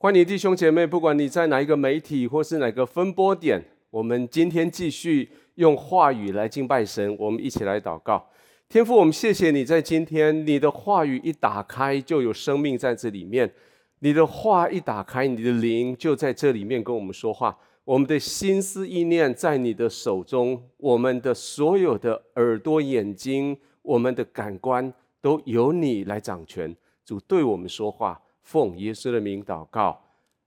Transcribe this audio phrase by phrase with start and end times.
[0.00, 7.16] 欢迎弟兄姐妹，不管你在哪一个媒体或是哪个分播点，我们今天继续用话语来敬拜神。
[7.18, 8.24] 我们一起来祷告，
[8.68, 13.52] 天父，我们谢谢你在今天，你的话语一打开就有生命在这里面，
[13.98, 17.58] 你的话一打开，你的灵就在这里面跟我们说话。
[17.82, 26.76] 我们的心思意念在你的手中，我们的所有的耳朵、眼睛，我们的感官都由你来掌权。
[27.04, 28.22] 主对我们说话。
[28.48, 30.00] 奉耶稣的名祷告，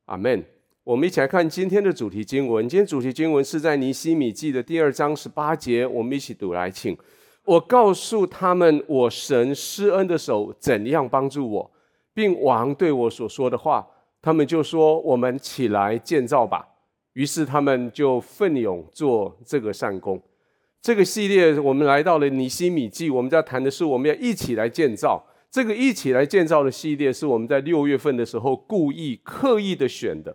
[0.05, 0.43] 阿门。
[0.83, 2.67] 我们一起来看今天的主题经文。
[2.67, 5.85] 今天主题经文是在尼希米记的第二章十八节。
[5.85, 6.97] 我们一起读来，请
[7.45, 11.71] 我告诉他们，我神施恩的手怎样帮助我，
[12.11, 13.87] 并王对我所说的话。
[14.19, 16.67] 他们就说：“我们起来建造吧。”
[17.13, 20.19] 于是他们就奋勇做这个善工。
[20.81, 25.23] 这个系列我们来到了尼希米记，我们在谈的是我们要一起来建造。
[25.51, 30.33] 这个一起来建造的系列是我们在六月份的时候故意刻意的选的，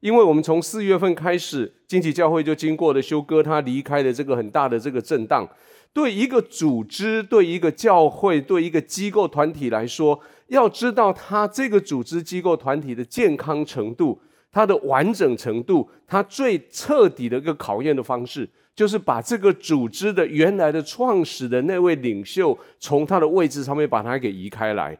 [0.00, 5.48] 因为我们从四月份开始，惊奇教会就经过了休哥他离开的这个很大的这个震荡。
[5.94, 14.20] 对一个组织、对一个教会、对一个机构团体来说，要知道他这个组织机构团体的健康程度、
[14.52, 18.46] 它的完整程度，它最彻底的一个考验的方式。
[18.78, 24.96] 就是把这个组织的原来的创始的那位领袖，从他的位置上面把他给移开来，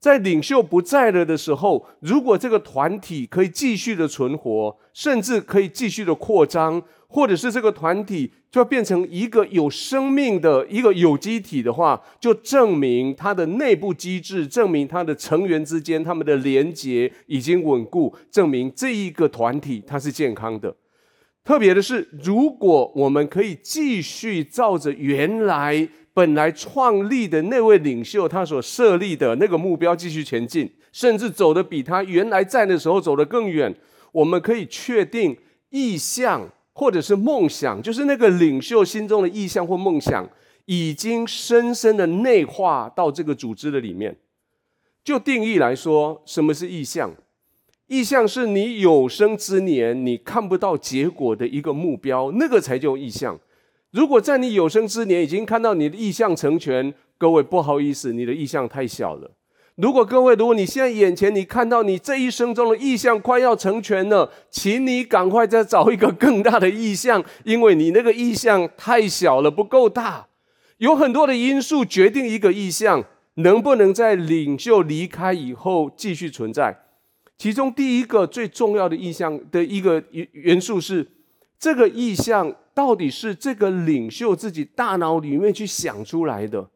[0.00, 20.74] 在领袖不在了的时候，如果这个团体可以继续的存活，甚至可以继续的扩张，或者是这个团体就要变成一个有生命的一个有机体的话，就证明它的内部机制，证明它的成员之间他们的连结已经稳固，证明这一个团体它是健康的。
[21.44, 33.74] 特别的是，如果我们可以继续照着原来本来创立的那位领袖他所设立的那个目标继续前进，甚至走得比他原来在的时候走得更远，
[34.12, 35.36] 我们可以确定
[35.70, 40.28] 意向或者是梦想，就是那个领袖心中的意向或梦想，
[40.66, 44.16] 已经深深的内化到这个组织的里面。
[45.02, 47.12] 就定义来说，什么是意向？
[47.92, 53.38] 意向是你有生之年你看不到结果的一个目标，那个才叫意向。
[53.90, 59.32] 如果在你有生之年已经看到你的意向成全，各位不好意思，你的意向太小了。
[59.74, 70.28] 如果各位，如果你现在眼前你看到你这一生中的意向快要成全了，请你赶快再找一个更大的意向，因为你那个意向太小了，不够大。
[70.78, 73.04] 有很多的因素决定一个意向
[73.34, 76.78] 能不能在领袖离开以后继续存在。
[77.38, 81.06] 其中第一个最重要的意向的一个元元素是，
[81.58, 86.70] 这个意向到底是这个领袖自己大脑里面去想出来的，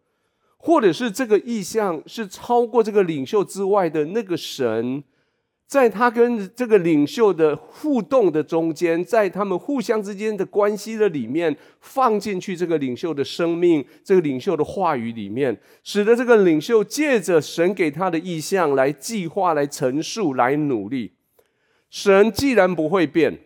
[0.57, 5.05] 或者是这个意向是超过这个领袖之外的那个神。
[5.67, 21.15] 在他跟这个领袖的互动的中间，在他们互相之间的关系的里面，放进去这个领袖的生命，这个领袖的话语里面，使得这个领袖借着神给他的意向来计划、来陈述、来努力。
[21.91, 23.37] 神既然不会变，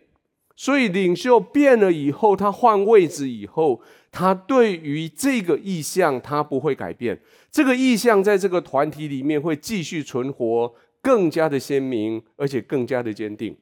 [0.55, 7.19] 所以领袖变了以后，他换位置以后，他对于这个意向他不会改变。
[7.49, 10.71] 这个意向在这个团体里面会继续存活。
[11.01, 13.57] 更加的鲜明，而且更加的坚定。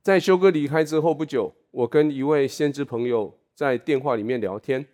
[0.00, 4.86] 在修哥离开之后不久，我跟一位先知朋友在电话里面聊天。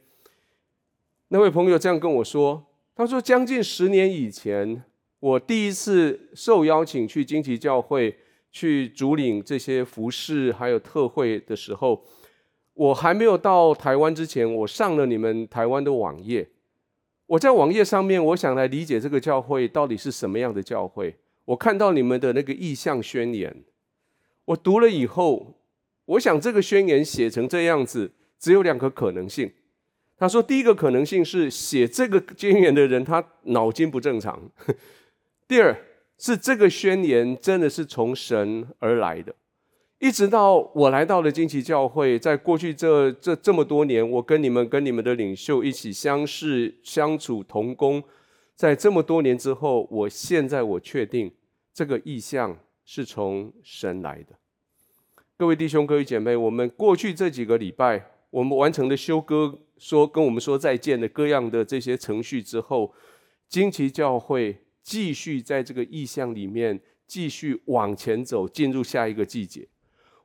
[1.29, 4.83] 那位朋友这样跟我说：“他说，将近十年以前，
[5.21, 8.19] 我第一次受邀请去惊奇教会
[8.51, 12.05] 去主领这些服事还有特会的时候，
[12.75, 16.49] 我还没有到台湾之前，我上了你们台湾的网页。”
[17.29, 21.15] 我在网页上面，我想来理解这个教会到底是什么样的教会。
[21.45, 23.65] 我看到你们的那个意向宣言，
[24.47, 25.61] 我读了以后，
[26.07, 29.53] 我想这个宣言写成这样子，只有两个可能性。
[30.17, 34.51] 他说，第一个可能性是写这个宣言的人他脑筋不正常；
[35.47, 35.77] 第二
[36.17, 39.35] 是这个宣言真的是从神而来的。
[39.99, 48.03] 一直到我来到了惊奇教会，在过去这这这么多年，我跟你们跟你们的领袖一起相识、相处、同工，
[48.55, 51.33] 在这么多年之后，我现在我确定
[51.75, 54.37] 这个意向是从神来的。
[55.37, 62.95] 各位弟兄、各位姐妹，我们过去这几个礼拜，我们完成了休哥说跟我们说再见的各样的这些程序之后，
[63.49, 69.67] 惊奇教会继续在这个意向里面继续往前走，进入下一个季节。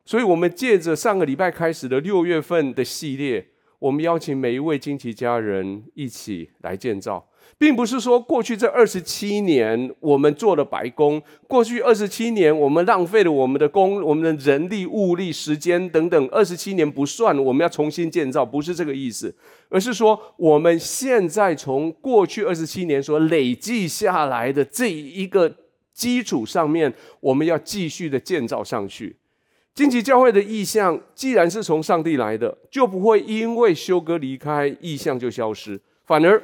[0.06, 3.48] 所以，我们借着上个礼拜开始的六月份的系列，
[3.80, 7.30] 我们邀请每一位惊奇家人一起来建造。
[7.58, 19.34] 并不是说过去这二十七年我们做了白工，过去二十七年我们浪费了我们的工、我们的人力、物力、时间等等，二十七年不算，我们要重新建造，不是这个意思，
[19.70, 25.56] 而是说我们现在从过去二十七年所累计下来的这一个
[25.94, 29.18] 基础上面，我们要继续的建造上去。
[29.76, 36.42] 荆棘教会的意象，既然是从上帝来的，就不会因为休哥离开，意象就消失，反而。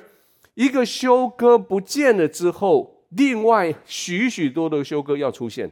[0.55, 5.71] 一个休哥不见了之后，另外许许多多的休哥要出现。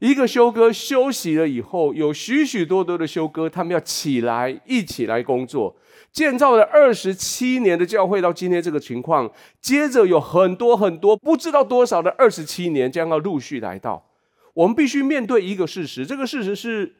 [0.00, 5.74] 一个休哥休息了以后，有许许多多的休哥，他们要起来一起来工作。
[6.12, 9.30] 建造了二十七年的教会到今天这个情况，
[9.62, 14.09] 接着有很多很多不知道多少的二十七年将要陆续来到。
[14.54, 16.96] 我们必须面对一个事实，这个事实是，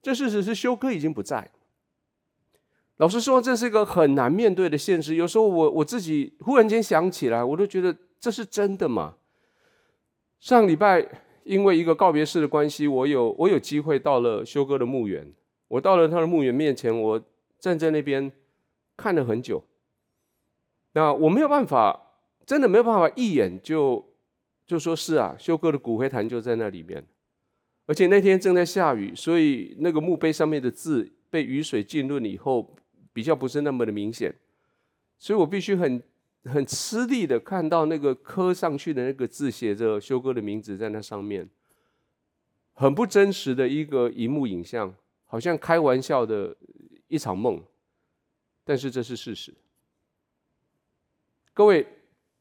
[0.00, 1.50] 这事实是修哥已经不在。
[2.98, 5.14] 老实说，这是一个很难面对的现实。
[5.14, 9.14] 有时候我我自己忽然间想起来，我都觉得这是真的吗？
[10.38, 11.08] 上礼拜
[11.44, 15.32] 因为一个告别式的关系，我有我有机会到了修哥的墓园。
[15.68, 17.24] 我到了他的墓园面前，我
[17.58, 18.30] 站在那边
[18.96, 19.64] 看了很久。
[20.92, 21.98] 那我没有办法，
[22.44, 24.11] 真的没有办法一眼就
[24.72, 27.04] 就说是啊，修哥的骨灰坛就在那里面。
[27.86, 32.74] 而且那天正在下雨，所以那个墓碑上面的字被雨水浸润以后。
[33.14, 34.34] 比较不是那么的明显，
[35.18, 36.02] 所以我必须很
[36.44, 41.46] 很吃力的看到那个刻上去的那个字，写着修哥的名字在那上面，
[42.72, 44.94] 很不真实的一个荧幕影像，
[45.26, 46.56] 好像开玩笑的
[47.06, 47.62] 一场梦，
[48.64, 49.52] 但是这是事实。
[51.52, 51.86] 各位，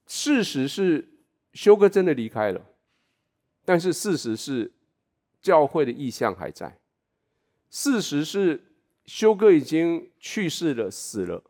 [0.07, 1.05] 事实是
[1.53, 2.65] 休哥真的离开了，
[3.65, 4.71] 但是事实是
[5.41, 6.79] 教会的意向还在，
[7.69, 8.65] 事实是。
[9.03, 11.43] 休哥已经去世了，死了。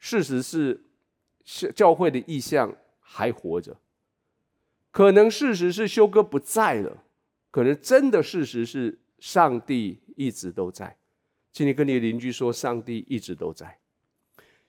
[0.00, 0.80] 事实是，
[1.76, 3.76] 教会的意向还活着。
[4.90, 7.04] 可能事实是休哥不在了，
[7.50, 10.96] 可能真的事实是上帝一直都在。
[11.52, 13.78] 请你跟你的邻居说，上帝一直都在。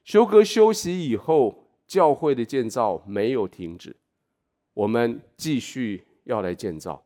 [0.04, 3.96] 休哥休息以后，教会的建造没有停止，
[4.76, 7.04] 我们继续要来建造。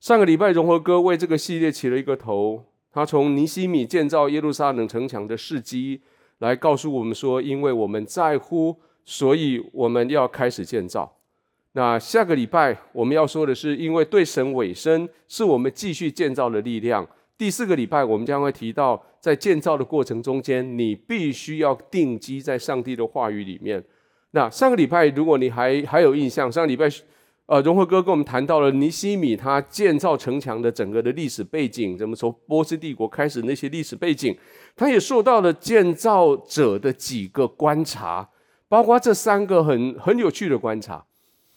[0.00, 2.64] 上个礼拜，融合哥为这个系列起了一个头。
[2.92, 6.00] 他从尼西米建造耶路撒冷城墙的事迹
[6.38, 11.16] 来告诉我们说，因为我们在乎，所以我们要开始建造。
[11.72, 17.04] 那下个礼拜我们要说的是，因为对神委身是我们继续建造的力量。
[17.36, 23.82] 第四个礼拜我们将会提到，在建造的过程中间，你必须要定基在上帝的话语里面。
[24.34, 26.90] 那上个礼拜如果你还还有印象，上个礼拜。
[27.46, 34.34] 呃，融合哥跟我们谈到了尼西米他建造城墙的整个的历史背景，怎么从波斯帝国开始那些历史背景，
[34.74, 38.26] 他也受到了建造者的几个观察，
[38.66, 41.04] 包括这三个很很有趣的观察。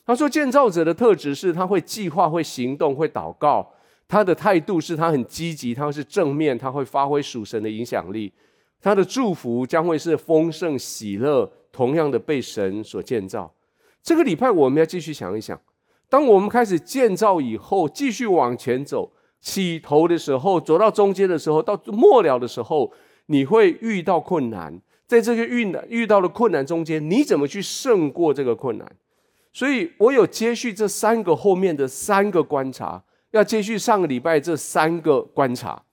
[0.06, 3.66] 他说，建造者的特质是他会计划、会行动、会祷告，
[4.10, 8.34] 他的态度是他很积极，他是正面，他会发挥属神的影响力，
[8.82, 13.54] 他的祝福将会是丰盛、喜乐，同样的被神所建造。
[14.02, 15.62] 这个礼拜我们要继续想一想。
[16.10, 22.92] 当我们开始建造以后，继续往前走，起头的时候，走到中间的时候，到末了的时候，
[23.28, 24.82] 你会遇到困难。
[25.06, 28.96] 在这个遇难遇到的困难中间，你怎么去胜过这个困难？
[29.54, 35.84] 所以我有接续这三个后面的三个观察，要接续上个礼拜这三个观察。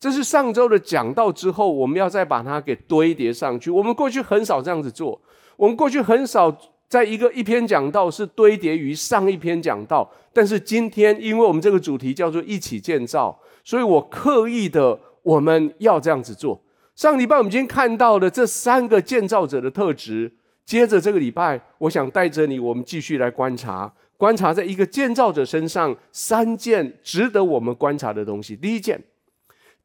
[0.00, 3.70] 这是上周的讲道之后，我们要再把它给堆叠上去。
[3.70, 5.20] 我们过去很少这样子做，
[5.56, 6.56] 我们过去很少。
[6.88, 16.58] 在一个一篇讲道是堆叠于上一篇讲道，但是今天因为我们这个主题叫做一起建造，所以我刻意的我们要这样子做。
[16.96, 20.32] 上礼拜我们今天看到的这三个建造者的特质，
[20.64, 28.56] 接着这个礼拜，我想带着你，我们继续来观察，观察在一个建造者身上三件值得我们观察的东西。
[28.56, 28.98] 第一件，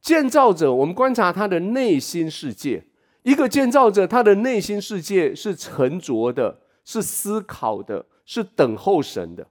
[0.03, 2.83] 建造者，我们观察他的内心世界。
[3.23, 6.59] 一个建造者，他的内心世界是沉着的。
[6.85, 9.47] 是思考的，是等候神的。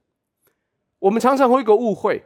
[0.99, 2.23] 我们常常会有一个误会，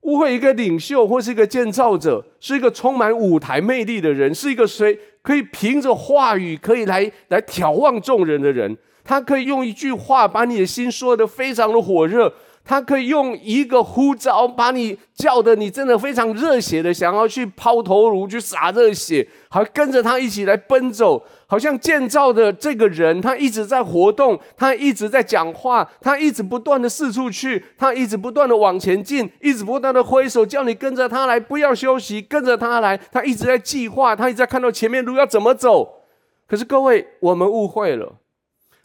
[0.00, 8.76] 误会一个领袖或是一个建造者，是一个充满舞台魅力的人，是一个谁可以凭着话语可以来来眺望众人的人。
[9.04, 12.34] 他可以用一句话把你的心说得非常的火热。
[12.68, 36.02] 他可以用一个呼召把你叫的你真的非常热血的想要去抛头颅去洒热血，还跟着他一起来奔走，好像建造的这个人他一直在活动，他一直在讲话，他一直不断的四处去，他一直不断的往前进，一直不断的挥手叫你跟着他来，不要休息，跟着他来，他一直在计划，他一直在看到前面路要怎么走。
[36.46, 38.16] 可是各位，我们误会了。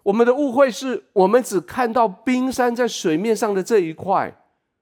[0.04, 4.34] 我们的误会是我们只看到冰山在水面上的这一块，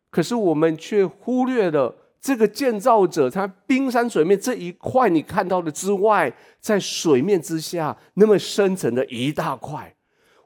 [0.09, 9.95] 可是我们却忽略了这个建造者，他冰山水面这一块你看到的之外，在水面之下那么深层的一大块，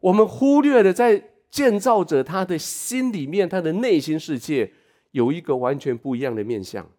[0.01, 4.73] 我们忽略了在建造者他的心里面，他的内心世界
[5.11, 6.89] 有一个完全不一样的面相，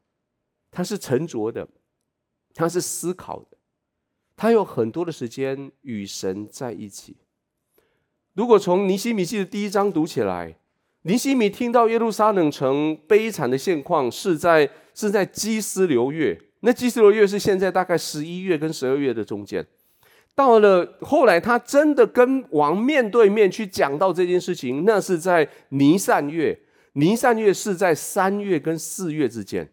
[0.70, 1.68] 他是沉着的，
[2.54, 3.58] 他是思考的，
[4.34, 7.18] 他有很多的时间与神在一起。
[8.36, 10.54] 如果从尼希米记的第一章读起来，
[11.04, 19.66] 尼希米听到耶路撒冷城悲惨的现况是在是在基斯流月，那基斯流月是现在大概十一月跟十二月的中间。
[20.34, 26.58] 到了后来，他真的跟王面对面去讲到这件事情，那是在尼散月，
[26.92, 29.70] 尼散月是在三月跟四月之间。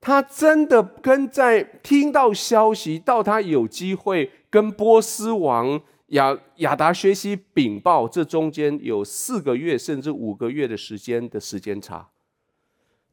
[0.00, 5.82] 他真的跟在听到消息，到他有机会跟波斯王。
[6.08, 12.08] 亚亚达学习禀报，这中间有四个月甚至五个月的时间的时间差。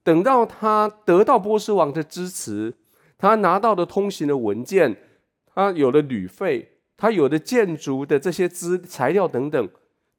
[0.03, 2.73] 等到他得到波斯王的支持，
[3.17, 4.95] 他拿到的通行的文件，
[5.53, 9.69] 他有了旅费，他有了建筑的这些资材料等等，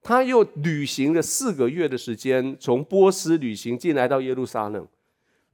[0.02, 4.87] 他又旅行了四个月的时间，从波斯旅行进来到耶路撒冷。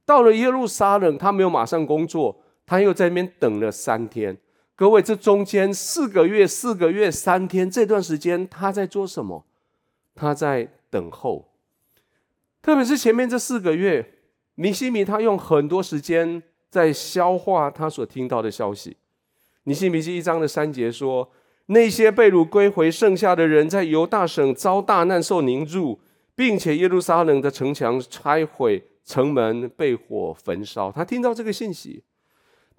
[0.05, 4.37] 到了耶路撒冷，他没有马上工作，他又在那边等了三天。
[4.83, 9.45] 各位，这中间四个月、四个月、三天这段时间，他在做什么？
[10.13, 11.53] 他在等候。
[12.61, 14.15] 特别是前面这四个月，
[14.55, 18.97] 尼西米他用很多时间在消化他所听到的消息。
[19.63, 21.31] 尼西米记一章的三节说
[21.67, 26.01] ：“那些被掳归回剩下的人，在犹大省遭大难，受凌辱，
[26.35, 32.03] 并且耶路撒冷的城墙拆毁，城门被火焚烧。”他听到这个信息。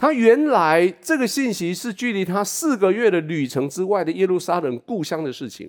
[0.04, 5.66] 他原来这个信息是距离他四个月的旅程之外的耶路撒冷故乡的事情。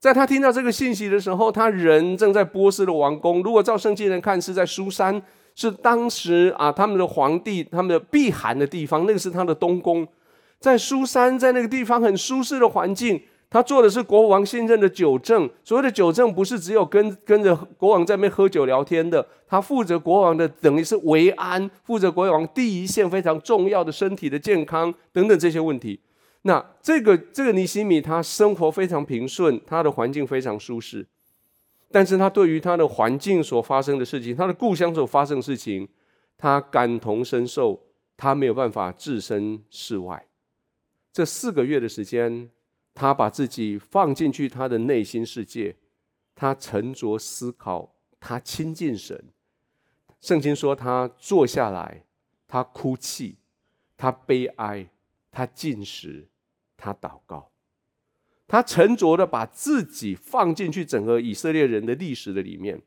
[0.00, 3.40] 在他听到这个信息的时候，他人正在波斯的王宫。
[3.40, 5.22] 如果照圣经人看，是在苏珊，
[5.54, 10.04] 是当时啊他们的皇帝他们的避寒的地方，那个是他的东宫。
[10.58, 13.22] 在苏珊，在那个地方很舒适的环境。
[13.50, 25.98] 他做的是国王信任的酒政，所谓的酒政不是只有跟跟着国王在那边喝酒聊天的，他负责国王的等于是维安，负责国王第一线非常重要的身体的健康等等这些问题。
[26.42, 31.06] 那这个这个尼西米他生活非常平顺，他的环境非常舒适，
[31.90, 35.88] 但是他对于他的环境所发生的事情，他的故乡所发生的事情，
[36.36, 37.80] 他感同身受，
[38.14, 40.26] 他没有办法置身事外。
[41.10, 42.50] 这四个月的时间。
[42.98, 45.76] 他把自己放进去，他的内心世界，
[46.34, 49.26] 他沉着思考，他亲近神。
[50.20, 52.02] 圣经说他坐下来，
[52.48, 53.36] 他哭泣，
[53.96, 54.90] 他悲哀，
[55.30, 56.26] 他进食，
[56.76, 57.52] 他祷告。
[58.48, 62.82] 他沉着的把自己放进去整个以色列人的历史的里面。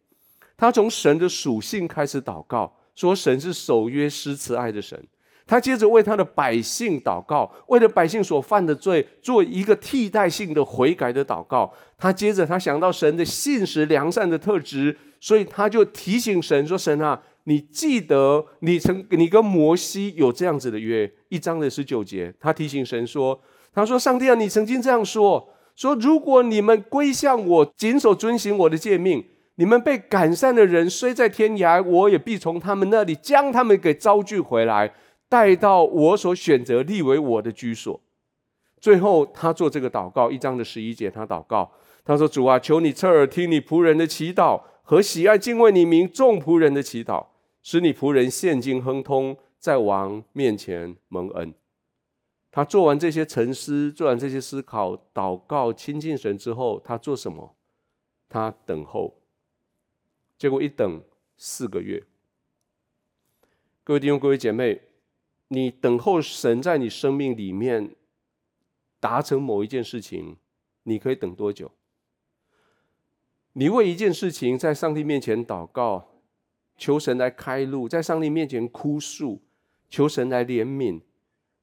[0.58, 5.08] 他从神的属性开始祷告，说神是守约施慈爱的神。
[5.48, 11.71] 他接着为他的百姓祷告，为了百姓所犯的罪做一个替代性的悔改的祷告。
[11.98, 22.33] 他接着他想到神的信实良善的特质，所以他就提醒神说：“神啊，你记得你曾你跟摩西有这样子的约，一章的十九节。
[22.39, 23.39] 他提醒神说：
[23.74, 29.24] 他说上帝啊，你曾经这样说，说如果你们归向我，谨守遵行我的诫命，
[29.55, 34.93] 你们被赶散的人虽在天涯，我也必从他们那里将他们给招聚回来。”
[35.31, 38.01] 带到我所选择立为我的居所。
[38.81, 41.71] 最后，他做这个祷告，一章的十一节，他祷告，
[42.03, 47.27] 他说：“主啊，求你侧耳听你仆人的祈祷和喜爱敬畏你名众仆人的祈祷，
[47.63, 51.53] 使你仆人现今亨通，在王面前蒙恩。”
[52.51, 57.55] 他做完这些沉思，做完这些思考、祷告、亲近神之后，他做什么？
[58.27, 59.15] 他等候。
[60.38, 61.01] 结果一等
[61.38, 62.03] 四个月。
[63.85, 64.81] 各位弟兄，各位姐妹。
[65.53, 67.93] 你等候神在你生命里面
[69.01, 70.38] 达成某一件事情，
[70.84, 71.70] 你可以等多久？
[73.51, 76.08] 你为一件事情在上帝面前祷告，
[76.77, 79.41] 求神来开路，在上帝面前哭诉，
[79.89, 81.01] 求神来怜悯。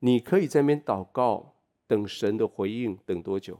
[0.00, 1.54] 你可以在那边祷告，
[1.86, 3.58] 等神的回应，等多久？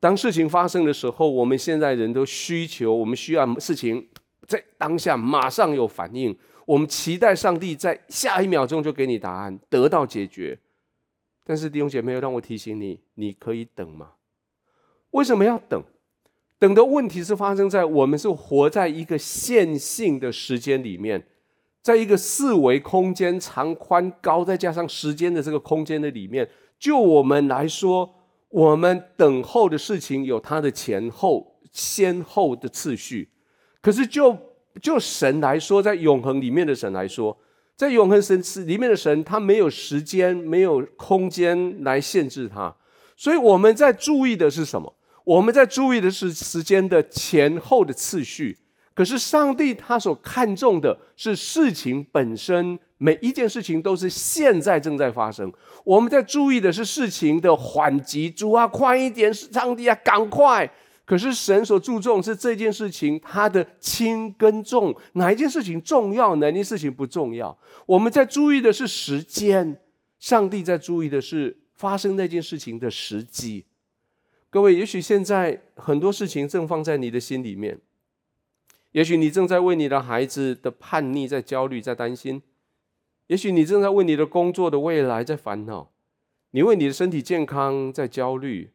[0.00, 4.08] 当事情发生的时候，我们现在人都需求，我们需要事情
[4.46, 6.34] 在当下马上有反应。
[6.72, 10.58] 我们期待上帝在下一秒钟就给你答案，得到解决。
[11.44, 14.12] 但是弟兄姐妹，让我提醒你，你可以等吗？
[15.10, 15.82] 为什么要等？
[16.58, 21.26] 等的问题是发生在我们是活在一个线性的时间里面，
[21.82, 26.48] 在一个四维空间长宽高，再加上时间的这个空间的里面。
[26.78, 28.14] 就我们来说，
[28.48, 33.28] 我们等候的事情有它的前后先后的次序，
[33.82, 34.38] 可是就
[34.80, 37.36] 就神来说，在永恒里面的神来说，
[37.76, 42.74] 在永恒神里面的神，他没有时间，没有空间来限制他，
[43.16, 44.94] 所以我们在注意的是什么？
[45.24, 48.58] 我们在注意的是时间的前后的次序。
[48.94, 55.50] 可是上帝他所看重的是事情本身，每一件事情都是现在正在发生。
[55.82, 59.32] 我们在注意的是事情的缓急，主啊，快一点！
[59.32, 60.70] 上帝啊，赶快！
[61.12, 67.54] 可是神所注重是这件事情它的轻跟重，哪一件事情重要，哪一件事情不重要？
[67.84, 69.78] 我们在注意的是时间，
[70.18, 73.66] 上帝在注意的是发生那件事情的时机。
[74.48, 77.78] 各位，也许现在很多事情正放在你的心里面。
[78.92, 82.40] 也许你正在为你的孩子的叛逆在焦虑、在担心；
[83.26, 85.90] 也许你正在为你的工作的未来在烦恼；
[86.52, 88.70] 你为你的身体健康在焦虑，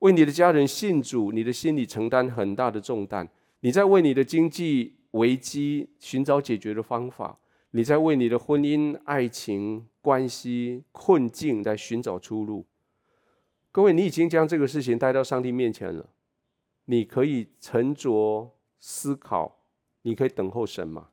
[0.00, 3.26] 为你的家人信主，你的心里承担很大的重担；
[3.60, 7.38] 你在为你的经济危机寻找解决的方法；
[7.70, 12.66] 你在为你的婚姻、爱情关系困境来寻找出路。
[13.72, 16.10] 各位，你已经将这个事情带到上帝面前了，
[16.86, 18.50] 你可以沉着。
[18.86, 19.62] 思考，
[20.02, 21.08] 你可以等候神吗？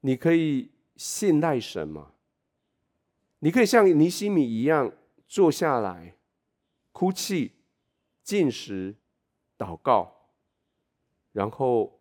[0.00, 2.12] 你可以信赖神吗？
[3.40, 4.90] 你可以像尼西米一样
[5.28, 6.16] 坐下来，
[6.92, 7.52] 哭泣、
[8.28, 8.94] 进食、
[9.56, 10.12] 祷告，
[11.32, 11.98] 然后，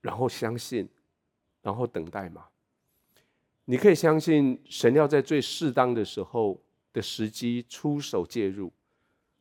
[0.00, 0.88] 然后相信，
[1.62, 2.46] 然后等待吗？
[3.64, 6.62] 你可以相信神要在最适当的时候
[6.92, 8.72] 的时机出手介入，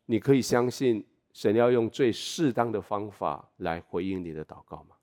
[0.05, 1.05] 你可以相信。
[1.33, 4.96] 神要用最适当的方法来回应你的祷告吗？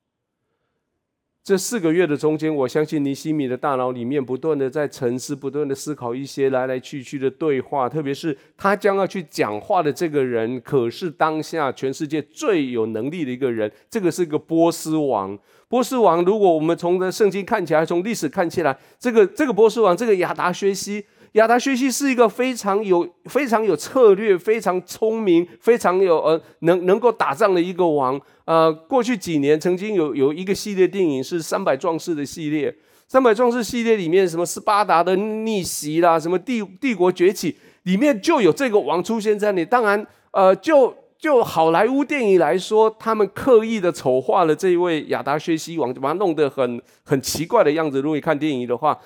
[1.45, 15.39] 这四个月的中间，我相信尼西米的大脑里面不断的在沉思，不断的思考一些来来去去的对话，特别是他将要去讲话的这个人，可是当下全世界最有能力的一个人，这个是个波斯王。
[15.69, 21.05] 波斯王，如果我们从的圣经看起来，从历史看起来，这个这个波斯王，这个亚达薛西。
[21.35, 28.21] 亚达薛西是一个非常有、非常有策略、非常聪明、非常有呃能能够打仗的一个王。
[28.45, 32.71] 呃，过去几年曾经有有一个系列电影是《三百壮士》的系列，
[33.09, 39.65] 《三百壮士》系列里面什么斯巴达的逆袭啦，什么帝帝国崛起，里面就有这个王出现在那里。
[39.65, 48.01] 当然，呃，就就好莱坞电影来说，他们刻意的丑化了这一位亚达薛西王，把他弄得很很奇怪的样子。
[48.01, 48.97] 如果你看电影的话。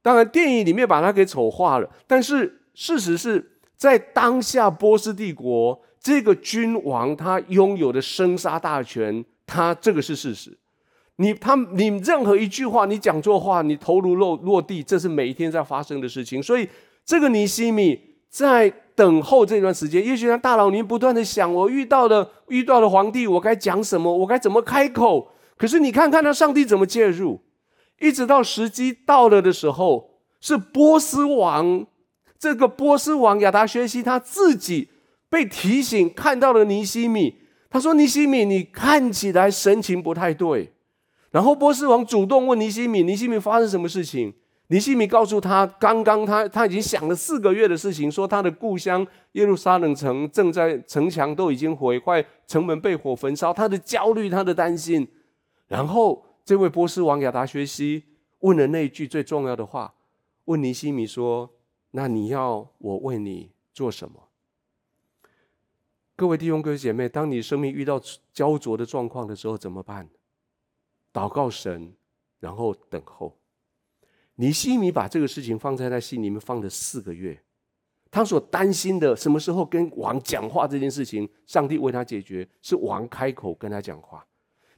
[0.00, 10.56] 当然，电影里面把它给丑化了，但是事实是在当下波斯帝国这个君王他拥有的生杀大权，他这个是事实。
[11.16, 16.40] 你他你任何一句话，你讲错话，你头颅落落地，这是每一天在发生的事情。
[16.40, 16.68] 所以，
[17.04, 17.98] 这个尼西米
[18.30, 24.16] 在等候这段时间，也许他大脑里不断的想：我遇到了遇到了皇帝，我该讲什么？
[24.18, 25.32] 我该怎么开口？
[25.56, 27.40] 可是你看看他上帝怎么介入。
[28.00, 31.84] 一直到时机到了的时候，是波斯王，
[32.38, 34.88] 这个波斯王亚达薛西他自己
[35.28, 37.40] 被提醒，看到了尼西米。
[37.68, 40.72] 他说：“尼西米，你看起来神情不太对。”
[41.32, 44.32] 然后波斯王主动问尼西米：“尼西米发生什么事情？”
[44.70, 55.08] 尼西米告诉他：“刚刚他他已经想了四个月的事情，说他的故乡耶路撒冷城正在城墙都已经毁坏，城门被火焚烧，他的焦虑，他的担心。”
[55.66, 56.24] 然后。
[56.48, 58.04] 这位波斯王亚达薛西
[58.38, 59.94] 问了那一句最重要的话，
[60.46, 61.50] 问尼西米说
[61.92, 64.30] ：“那你要我为你做什么？”
[66.16, 68.00] 各位弟兄、各位姐妹，当你生命遇到
[68.32, 70.08] 焦灼的状况的时候，怎么办？
[71.12, 71.92] 祷告神，
[72.40, 73.36] 然后等候。
[74.36, 77.38] 尼西米把这个事情放在他心里面放了四个月，
[78.10, 84.24] 他所担心的什么时候跟王讲话这件事情，上帝为他解决，是王开口跟他讲话。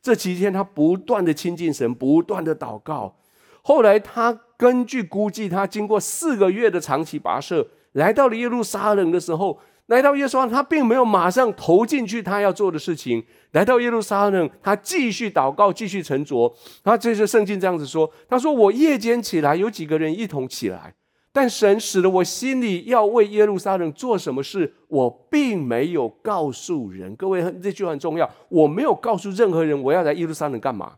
[0.03, 3.17] 这期间，他不断的亲近神，不断的祷告。
[3.63, 13.23] 后来，他根据估计，他经过四个月的长期跋涉，来到了耶路撒冷的时候，来到耶路撒冷，他并没有马上投进去他要做的事情。
[13.53, 16.55] 来到耶路撒冷，他继续祷告，继续沉着。
[16.83, 20.95] 他这是圣经这样子说：“他说，我夜间起来，有几个人一同起来。”
[21.33, 27.15] 但神使得我心里要为耶路撒冷做什么事，我并没有告诉人。
[27.15, 30.95] 各位，这句很重要，我没有告诉任何人我要来耶路撒冷干嘛。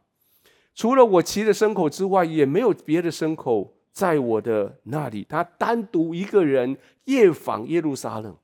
[0.74, 5.26] 除了我骑的牲口之外，也没有别的牲口在我的那里。
[5.28, 8.34] 他单独一个人夜访耶路撒冷。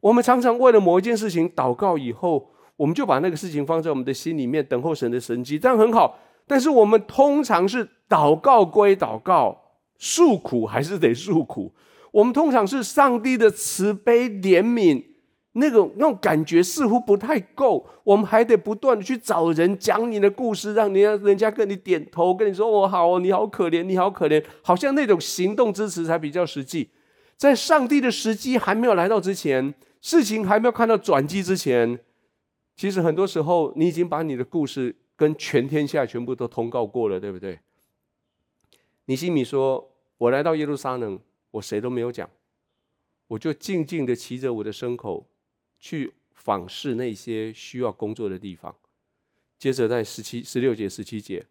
[0.00, 6.18] 我们常常为了某一件事情祷告以后，我们就把那个事情放在我们的心里面，等候神的神迹，这样很好。
[6.46, 9.69] 但是我们通常是祷告归祷告。
[10.00, 11.72] 诉苦还是得诉苦。
[12.10, 15.04] 我们通常是上帝的慈悲怜悯
[15.52, 26.90] 那个那种感觉似乎不太够，我们还得不断的去找人讲你的故事，让人家人家跟你点头，跟你说我好哦，你好可怜，你好可怜，好像那种行动支持才比较实际。
[27.36, 31.98] 在上帝的时机还没有来到之前，事情还没有看到转机之前，
[32.76, 37.58] 其实很多时候你已经把你的故事跟全天下全部都通告过了，对不对？
[39.06, 39.89] 尼西米说
[40.20, 41.18] ：“我来到耶路撒冷，
[41.52, 42.28] 我谁都没有讲，
[43.26, 45.26] 我就静静的骑着我的牲口。”
[45.82, 48.76] 去访视那些需要工作的地方。
[49.58, 51.46] 接着在十七、十六节、十七节，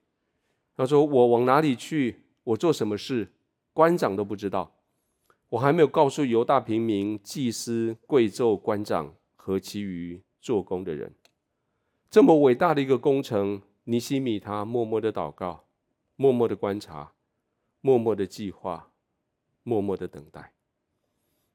[0.76, 2.22] 他说：“我往哪里去？
[2.44, 3.32] 我做什么事？
[3.74, 4.76] 官长都不知道。
[5.50, 11.12] 我还没有告诉犹大平民、祭司、贵胄、官长和其余做工的人。
[12.12, 15.66] 这么伟大的一个工程，尼西米他默默的祷告，
[16.16, 17.14] 默默的观察，
[17.82, 18.92] 默默的计划，
[19.64, 20.54] 默默的等待。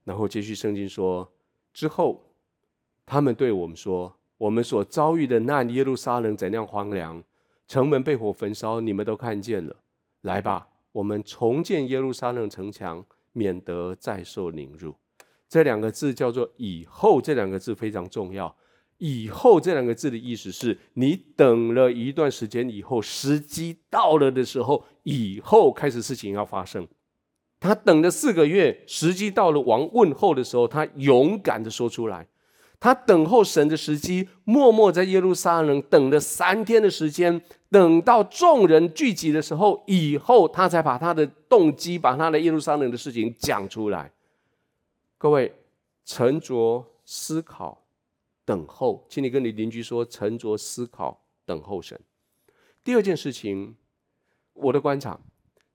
[0.04, 1.32] 然后继续圣经说
[1.72, 2.24] 之后。”
[3.06, 7.22] 他们对我们说：“我们所遭遇的难，耶路撒冷怎样荒凉，
[7.68, 9.76] 城门被火焚烧，你们都看见了。
[10.22, 14.94] 来吧，我们重建耶路撒冷城墙，免得再受凌辱。”
[15.50, 18.56] 这两个字叫做“以后”，这两个字非常重要。
[18.98, 26.86] “以后”这两个字的意思是你等了一段时间以后，时机到了的时候，以后开始事情要发生。
[27.60, 32.26] 他等了四个月，时机到了，王问候的时候，他勇敢的说出来。
[32.80, 44.12] 他等候神的时机，默默在耶路撒冷等了三天的时间，等到众人聚集的时候，以后他才把他的动机，把他的耶路撒冷的事情讲出来。
[45.16, 45.54] 各位，
[46.04, 47.83] 沉着思考，
[48.44, 52.00] 等候，请你跟你邻居说：沉着思考，等候神。
[52.82, 53.76] 第二件事情，
[54.52, 55.20] 我的观察，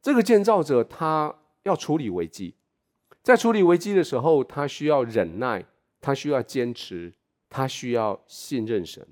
[0.02, 2.56] 这个建造者他要处理危机，
[3.22, 5.66] 在处理危机的时候，他需要忍耐。
[6.02, 7.14] 他需要坚持，
[7.50, 9.06] 他需要信任神。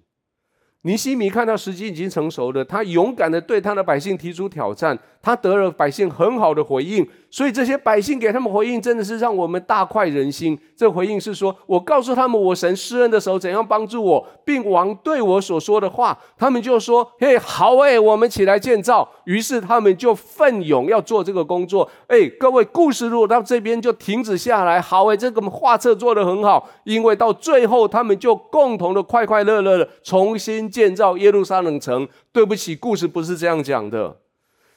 [0.84, 10.58] 尼西米看到时机已经成熟了，他勇敢的对他的百姓提出挑战，他得了百姓很好的回应，所以这些百姓给他们回应，真的是让我们大快人心。
[10.76, 21.90] 这回应是说：“我告诉他们，我神施恩的时候怎样帮助我，并王对我所说的话，他们就说：‘嘿，好诶，我们起来建造。’于是他们就奋勇要做这个工作。
[22.08, 30.70] 哎，各位，故事如果到这边就停止下来，好诶，这个画册做得很好，因为到最后他们就共同的快快乐乐的重新。
[30.78, 34.18] 建造耶路撒冷城，对不起，故事不是这样讲的。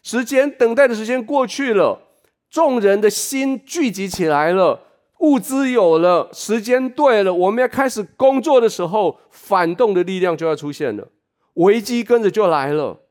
[0.03, 1.99] 时间等待的时间过去了，
[2.51, 4.83] 众人的心聚集起来了，
[5.21, 11.09] 物资有了，时间对了，我们要开始工作的时候，反动的力量就要出现了，
[11.55, 13.03] 危机跟着就来了。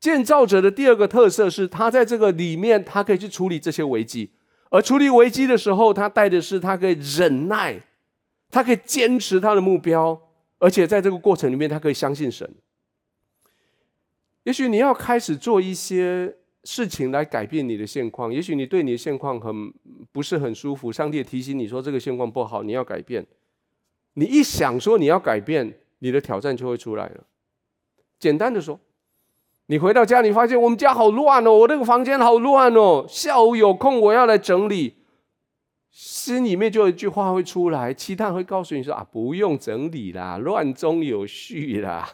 [0.00, 4.32] 建造者的第二个特色是他在这个里面，他可以去处理这些危机，
[4.70, 7.80] 而处理危机的时候，他带的是他可以忍耐，
[8.50, 10.20] 他可以坚持他的目标。
[10.58, 12.50] 而且在这个过程里面，他可以相信神。
[14.44, 19.72] 也许你要开始做一些事情来改变你的现况，也许你对你的现况很
[20.12, 23.26] 不是很舒服，上帝提醒你说这个现况不好，你要改变。
[24.14, 27.24] 你一想说你要改变，你的挑战就会出来了。
[28.18, 28.78] 简单的说，
[29.66, 34.96] 你回到家，你发现我们家好乱哦，我这个房间好乱哦，下午有空我要来整理。
[35.90, 42.08] 心里面就有一句话会出来，期待会告诉你说啊，不用整理啦，乱中有序啦。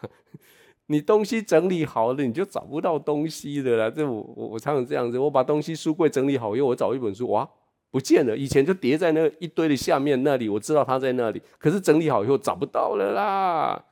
[0.88, 3.90] 你东西整理好了，你就找不到东西的啦。
[3.90, 7.49] 这我我常常这样子，我把东西书柜整理好以后，我找一本书，哇，
[7.90, 8.37] 不见了。
[8.37, 13.85] 以前就叠在那一堆的下面那里，我知道它在那里，可是整理好以后找不到了啦。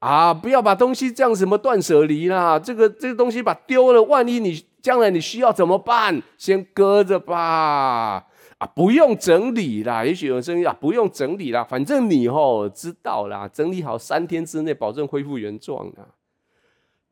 [0.00, 6.20] 啊，不要把东西这样什么断舍离啦，这个这个东西把丢了，万一你将来你需要怎么办？
[6.36, 8.26] 先搁着吧。
[8.58, 16.06] 啊，不用整理啦，也许有声音啊，不用整理啦，反正你哦知道啦，整理好三天之内保证恢复原状啊。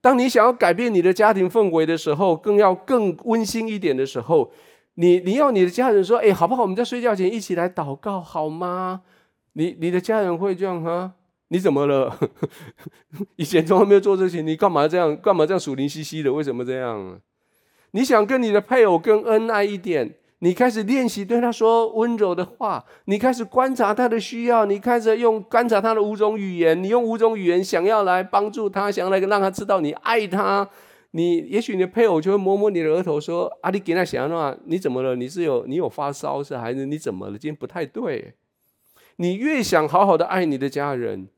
[0.03, 4.53] 当你想要改变你的家庭氛围的时候，更要更温馨一点的时候，
[4.97, 6.63] 你你要你的家人说，哎，好不好？
[6.63, 9.03] 我们在睡觉前一起来祷告好吗？
[9.55, 11.13] 你你的家人会这样哈？
[11.49, 12.19] 你怎么了？
[13.37, 15.17] 以前从来没有做这些，你干嘛这样？
[15.17, 16.33] 干嘛这样属灵兮兮的？
[16.33, 17.21] 为什么这样？
[17.93, 20.15] 你想跟你的配偶更恩爱一点？
[20.45, 30.69] 你开始练习对他说温柔的话，你开始观察他的需要，你开始用观察他的五种语言，你用五种语言想要来帮助他，想要来让他知道你爱他。
[31.13, 35.15] 你也许你的配偶就会摸摸你的额头说：“啊，你给他想要的话，你怎么了？
[35.15, 37.39] 你是有你有发烧是还是你怎么了？
[37.39, 38.35] 今天不太对。”
[39.17, 41.29] 你越想好好的爱你的家人，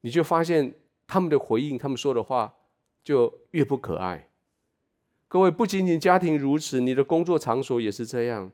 [0.00, 0.72] 你就发现
[1.06, 2.54] 他们的回应，他们说的话
[3.02, 4.28] 就越不可爱。
[5.34, 8.52] 各位，不仅仅家庭如此，你的工作场所也是这样。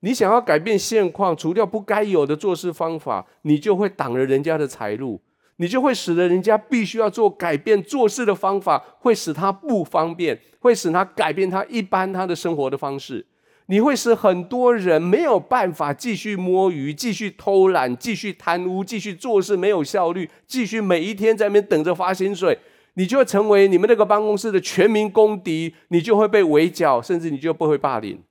[0.00, 5.20] 你想要改变现况，除掉不该有的做事方法，你就会挡了人家的财路，
[5.56, 13.26] 你就会使得人家必须要做改变做事的方法，会使他不方便，会使他改变他一般他的生活的方式。
[13.66, 22.58] 你会使很多人没有办法继续摸鱼，继续偷懒，继续贪污，继续做事没有效率，继续每一天在那边等着发薪水。
[22.94, 28.22] 你就会成为你们那个办公室的全民公敌，你就会被围剿，甚至你就不会霸凌。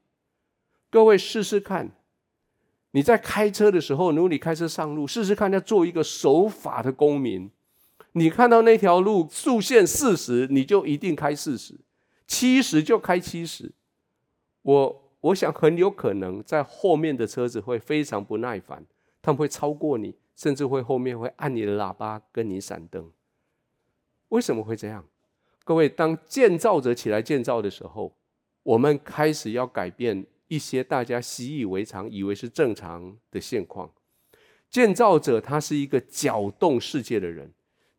[0.90, 1.92] 各位试试看，
[2.92, 7.50] 你在开车的时候，如果你开车上路，试试看要做一个守法的公民。
[8.14, 11.76] 你看到那条路速限四十，你就一定开四十；
[12.28, 13.72] 七十就开七十。
[14.64, 18.86] 我我想很有可能在后面的车子会非常不耐烦，
[19.22, 23.10] 他们会超过你，甚至会后面会按你的喇叭跟你闪灯。
[24.32, 25.06] 为什么会这样？
[25.64, 28.14] 各位，当建造者起来建造的时候，
[28.64, 30.26] 我们开始要改变。
[30.48, 33.90] 一些大家习以为常、以为是正常的现况，
[34.70, 37.50] 建造者他是一个搅动世界的人。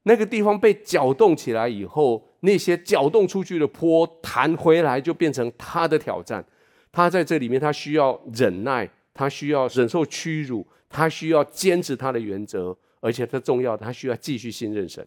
[0.03, 6.45] 那个地方被搅动起来以后，那些搅动出去的坡弹回来，就变成他的挑战。
[6.91, 15.03] 他在这里面，他需要忍耐，他需要忍受屈辱，他需要坚持他的原则，而且他重要，他需要继续信任神。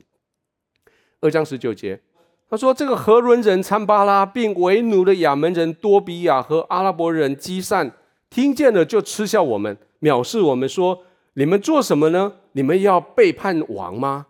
[1.22, 2.00] 二章十九节。
[2.48, 7.92] 他说：“这个何伦人参巴拉，并为奴的亚扪人多比亚和阿拉伯人基善，
[8.30, 11.00] 听见了就嗤笑我们，藐视我们，说：
[11.34, 12.34] 你们做什么呢？
[12.52, 14.28] 你们要背叛王吗？”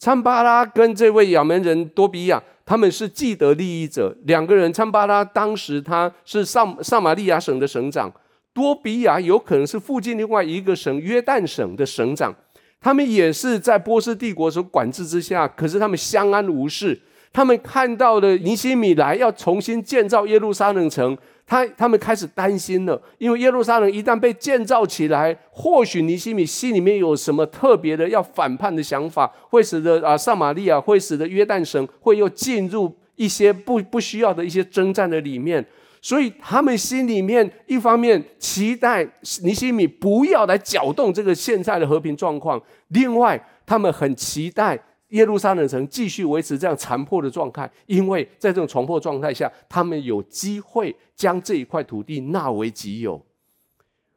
[0.00, 4.16] 参巴拉跟这位亚扪人多比亚，他们是既得利益者。
[4.24, 8.12] 两个人，参巴拉当时他是上撒玛利亚省的省长，
[8.52, 12.34] 多比亚有可能是附近另外一个省约旦省的省长。
[12.82, 17.00] 他们也是在波斯帝国所管制之下，可是他们相安无事。
[17.32, 21.16] 他们看到了尼西米来要重新建造耶路撒冷城，
[21.46, 35.64] 他他们开始担心了，因为耶路撒冷一旦被建造起来，或许尼西米心里面有什么特别的要反叛的想法，会使得啊撒玛利亚，会使得约旦省会又进入一些不不需要的一些征战的里面，
[36.02, 39.02] 所以他们心里面一方面期待
[39.42, 44.78] 尼希米不要来搅动这个现在的和平状况，另外他们很期待。
[45.12, 53.22] 耶路撒冷城继续维持这样残破的状态，因为在这种残破状态下，他们有机会将这一块土地纳为己有。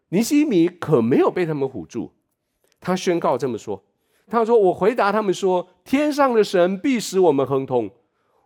[0.07, 2.13] 尼希米可没有被他们唬住，
[2.79, 3.83] 他宣告这么说
[4.31, 7.91] ：“他说，我回答他们说，天上的神必使我们亨通，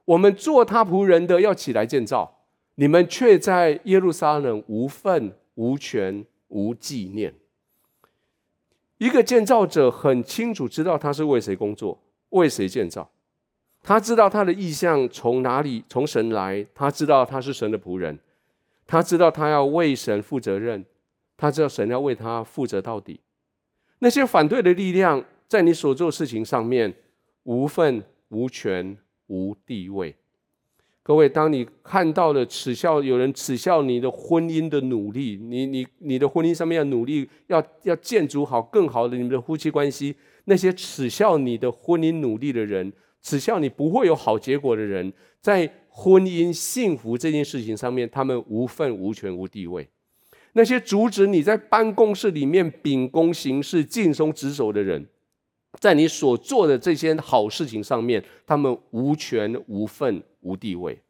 [0.05, 2.38] 我们做他仆人的要起来建造，
[2.79, 7.35] 你们却在耶路撒冷无份、无权、无纪念。”
[8.99, 12.01] 一个建造者很清楚知道他是为谁工作。
[12.29, 13.11] 为谁建造？
[13.83, 16.65] 他知道他的意向从哪里，从神来。
[16.73, 18.17] 他知道他是神的仆人，
[18.87, 20.85] 他知道他要为神负责任，
[21.35, 23.19] 他知道神要为他负责到底。
[23.97, 26.93] 那些反对的力量，在你所做事情上面
[27.43, 30.15] 无份、无权、无地位。
[31.09, 40.15] 各位，当你看到了耻笑，有人耻笑你的婚姻的努力，你你你的婚姻上面要努力，要要建筑好更好的你们的夫妻关系。
[40.45, 42.93] 那些耻笑你的婚姻努力的人，
[43.23, 49.89] 耻笑你不会有好结果的人，在婚姻幸福这件事情上面，他们无份、无权、无地位。
[50.53, 55.07] 那些阻止你在办公室里面秉公行事、尽忠职守的人，
[55.79, 61.01] 在你所做的这些好事情上面，他们无权、无份、无地位。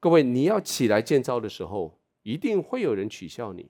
[0.00, 3.66] 各位，你要起来建造的时候，一定会有人取笑你。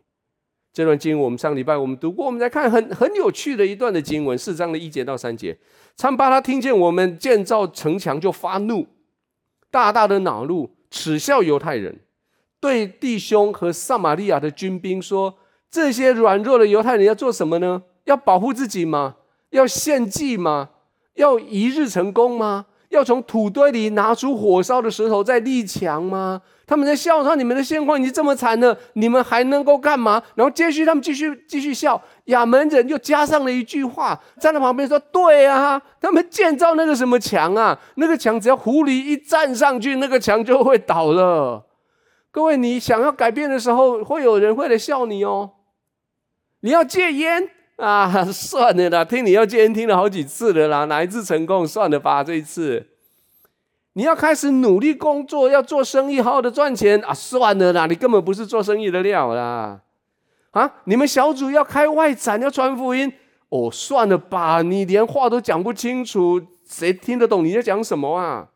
[0.72, 5.56] 这段经我们上礼拜我们读过，我们来看很很有趣的一段的经文，四章的一节到三节。
[5.94, 8.88] 参巴他听见我们建造城墙就发怒，
[9.70, 12.00] 大大的恼怒，耻笑犹太人，
[12.58, 15.38] 对弟兄和撒玛利亚的军兵说
[15.70, 17.84] ：“这些软弱的犹太人要做什么呢？
[18.06, 19.18] 要保护自己吗？
[19.50, 20.70] 要献祭吗？
[21.14, 22.66] 要一日成功吗？
[22.94, 32.00] 要从土堆里拿出火烧的石头再立墙吗？”他们在笑说：“你们的现况已经这么惨了，你们还能够干嘛？”然后接续他们继续继续笑。
[32.26, 37.78] 亚门人又加上了一句话，站在旁边说：“对啊，他们建造那个什么墙啊？
[37.96, 41.66] 那个墙只要狐狸一站上去，那个墙就会倒了。”
[42.32, 45.50] 各位，你想要改变的时候，会有人会来笑你哦。
[46.60, 48.24] 你要戒烟啊？
[48.26, 51.66] 算了啦，听你要戒烟听了好几次了啦，哪一次成功？
[51.66, 52.88] 算了吧，这一次。
[53.96, 57.14] 你要开始努力工作，要做生意，好好的赚钱啊！
[57.14, 59.82] 算了啦，你根本不是做生意的料啦！
[60.50, 63.12] 啊，你们小组要开外展，要传福音，
[63.50, 68.48] 哦，算了吧，你连话都讲不清楚，谁听得懂你在讲什么啊？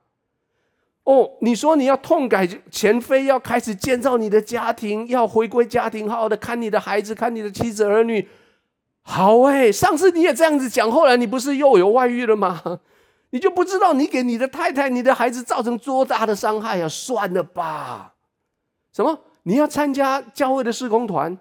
[1.05, 8.29] 哦，你说你要痛改前非，要开始建造你的家庭，要回归家庭，好好的看你的孩子，看你的妻子儿女。
[9.11, 12.81] 好哎，上次你也这样子讲，后来你不是又有外遇了吗？
[13.31, 16.87] 你就不知道你给你的太太、你的孩子造成多大的伤害啊！
[16.87, 18.15] 算了吧。
[18.93, 19.19] 什么？
[19.45, 21.39] 你要参加教会的施工团？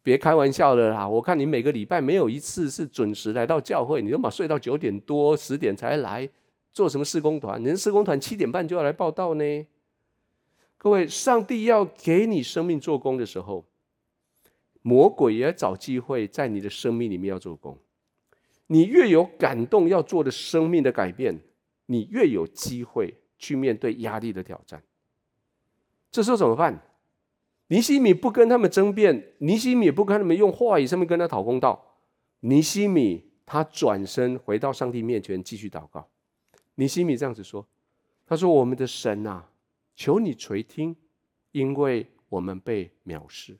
[0.00, 1.08] 别开玩笑了啦！
[1.08, 6.28] 我看你每个礼拜没有一次是准时来到教会，你都嘛睡到九点多、十点才来。
[6.72, 7.60] 做什么施工团？
[7.64, 9.66] 人施工团七点半就要来报到呢。
[10.78, 13.64] 各位，上帝要给你生命做工的时候，
[14.82, 17.78] 魔鬼也要找机会在你的生命里面要做工。
[18.68, 21.40] 你越有感动要做的生命的改变，
[21.86, 24.82] 你越有机会去面对压力的挑战。
[26.10, 26.82] 这时候怎么办？
[27.68, 31.98] 尼西米不跟他们争辩，尼西米也不跟他们用话语上面跟他讨公道。
[32.40, 36.08] 尼西米他转身回到上帝面前继续祷告。
[36.76, 37.66] 尼西米这样子说
[38.26, 39.50] ：“他说，我们的神啊，
[39.94, 40.96] 求你垂听，
[41.52, 43.58] 因为我们被藐视。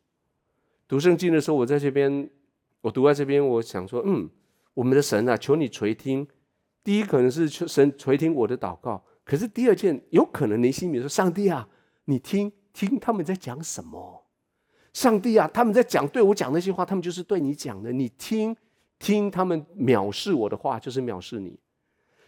[0.91, 2.29] 读圣经的时候，我在这边，
[2.81, 4.29] 我读在这边，我想说，嗯，
[4.75, 6.27] 我们的神啊，求你垂听。
[6.83, 11.69] 第一，可能是求神垂听我的祷告，可是第二件，有可能尼西米说：上帝啊，
[12.07, 14.27] 你听听他们在讲什么？
[14.93, 17.93] 上帝啊，他们在讲对我讲那些话，他们就是对你讲的。
[17.93, 18.57] 你听
[18.99, 21.57] 听他们藐视我的话，就是藐视你。”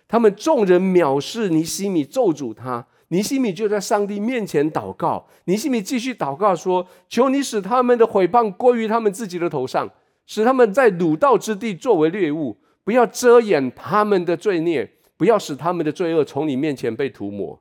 [0.07, 2.87] 他们众人藐视尼西米，咒诅他。
[3.13, 5.27] 尼西米就在上帝面前祷告。
[5.45, 9.87] 尼西米继续祷告说：“求你使他们的毁谤归于他们自己的头上，
[10.25, 17.61] 使他们在鲁道之地作为猎物，不要遮掩他们的罪孽，不要使他们的罪恶从你面前被涂抹。”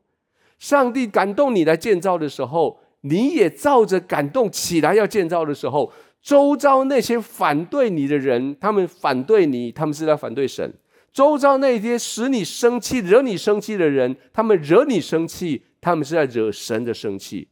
[0.57, 10.73] 上帝感动你来建造的时候，你也照着感动起来要建造的时候，周遭那些反对你的人，他们反对你，他们是在反对神。
[11.13, 17.49] 周遭那些使你生气、惹你生气的人，他们惹你生气，他们是在惹神的生气。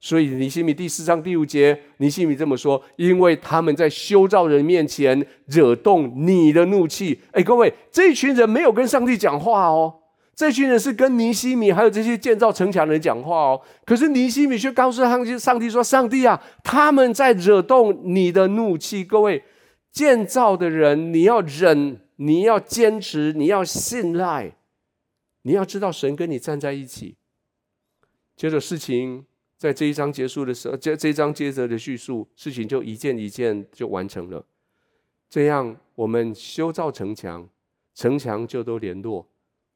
[0.00, 7.20] 所以尼西米第四章第五节，尼西米这么说：因为他们在修造人面前惹动你的怒气。
[7.32, 9.94] 哎，各位，这群人没有跟上帝讲话哦，
[10.34, 13.60] 这群人是跟尼西米还有这些建造城墙的人讲话哦。
[13.84, 19.02] 可是尼西米却告诉上帝：上帝说，上帝啊，他们在惹动你的怒气。
[19.02, 19.42] 各位，
[19.92, 22.00] 建造的人，你要忍。
[22.16, 24.56] 你要坚持，你要信赖，
[25.42, 27.16] 你要知道神跟你站在一起。
[28.34, 29.24] 接着事情
[29.56, 34.46] 在这一章结束的时候，这这一章接着的叙述，事情就一件一件就完成了。
[35.28, 37.48] 这样我们修造城墙，
[37.94, 39.28] 城墙就都联络，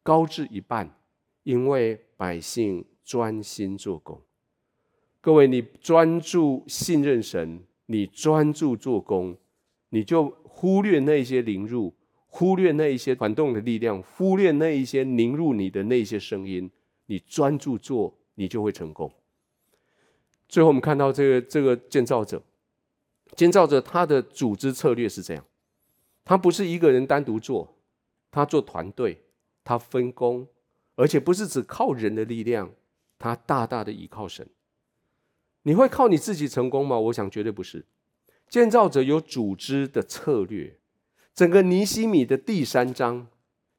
[0.02, 0.98] 高至一半，
[1.42, 4.20] 因为百姓专心做工。
[5.20, 9.36] 各位，你专注信任神，你专注做工，
[9.90, 11.94] 你就忽略那些凌辱。
[12.32, 16.70] 忽略那一些反动的力量，忽略那一些凝入你的那些声音，
[17.06, 19.12] 你专注做，你就会成功。
[20.48, 22.42] 最后，我们看到这个这个建造者，
[23.36, 25.44] 建造者他的组织策略是这样：
[26.24, 27.76] 他不是一个人单独做，
[28.30, 29.24] 他做团队，
[29.62, 30.46] 他分工，
[30.94, 32.72] 而且不是只靠人的力量，
[33.18, 34.48] 他大大的倚靠神。
[35.64, 36.98] 你会靠你自己成功吗？
[36.98, 37.84] 我想绝对不是。
[38.48, 40.79] 建造者有组织的策略。
[41.40, 43.26] 整个尼西米的第三章，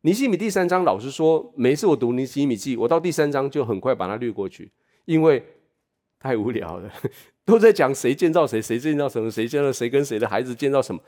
[0.02, 4.72] 尼西米第三章，老实说，每次我读尼西米记，我到第三章就很快把它略过去，
[5.06, 5.46] 因为
[6.20, 6.92] 太无聊了，
[7.46, 11.00] 都在讲谁建造谁，谁建造什么，谁建造谁跟谁的孩子建造什么。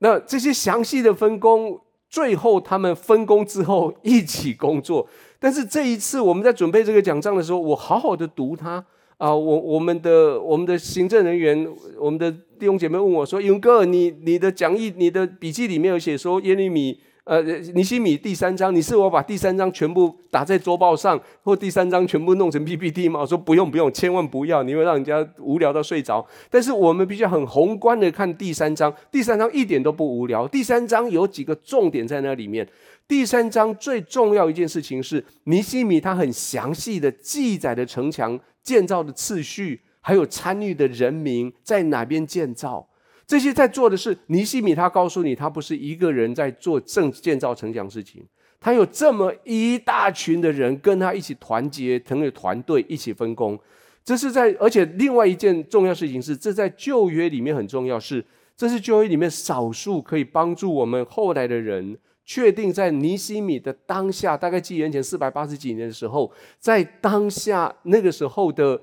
[0.00, 5.08] 那这些详细的分工，最后他们分工之后一起工作。
[5.38, 8.84] 但是这一次我们在准备这个讲章的时候，我好好的读它。
[9.16, 11.66] 啊，我我们的我们的行政人员，
[11.98, 17.42] 我们的弟兄姐妹问我说：“勇哥，你你的讲义、你的笔记里面有写说耶利米，呃，
[17.74, 26.26] 尼西米第三章，你是我把第三章全部打在周报上，或第三章全部弄成 PPT 吗？”我说：“不用不用，千万不要，你会让人家无聊到睡着。
[26.50, 30.48] 但是我们必须很宏观的看第三章，第三章一点都不无聊。
[30.48, 32.66] 第三章有几个重点在那里面。
[33.06, 42.88] 第三章最重要一件事情是尼西米他很详细的记载的城墙。”建造的次序，还有参与的人民在哪边建造，
[43.26, 44.72] 这些在做的是尼西米。
[44.72, 48.24] 他告诉你，他不是一个人在做正建造城墙事情，
[48.60, 53.58] 他有这么一大群的人跟他一起团结，成为团队，一起分工。
[54.04, 58.24] 这是在，而且另外一件重要事情是，这在旧约里面很重要，是
[58.56, 61.98] 这是旧约里面少数可以帮助我们后来的人。
[62.24, 66.30] 确定在尼西米的当下，大概纪元前四百八十几年的时候，
[66.60, 68.80] 在当下那个时候的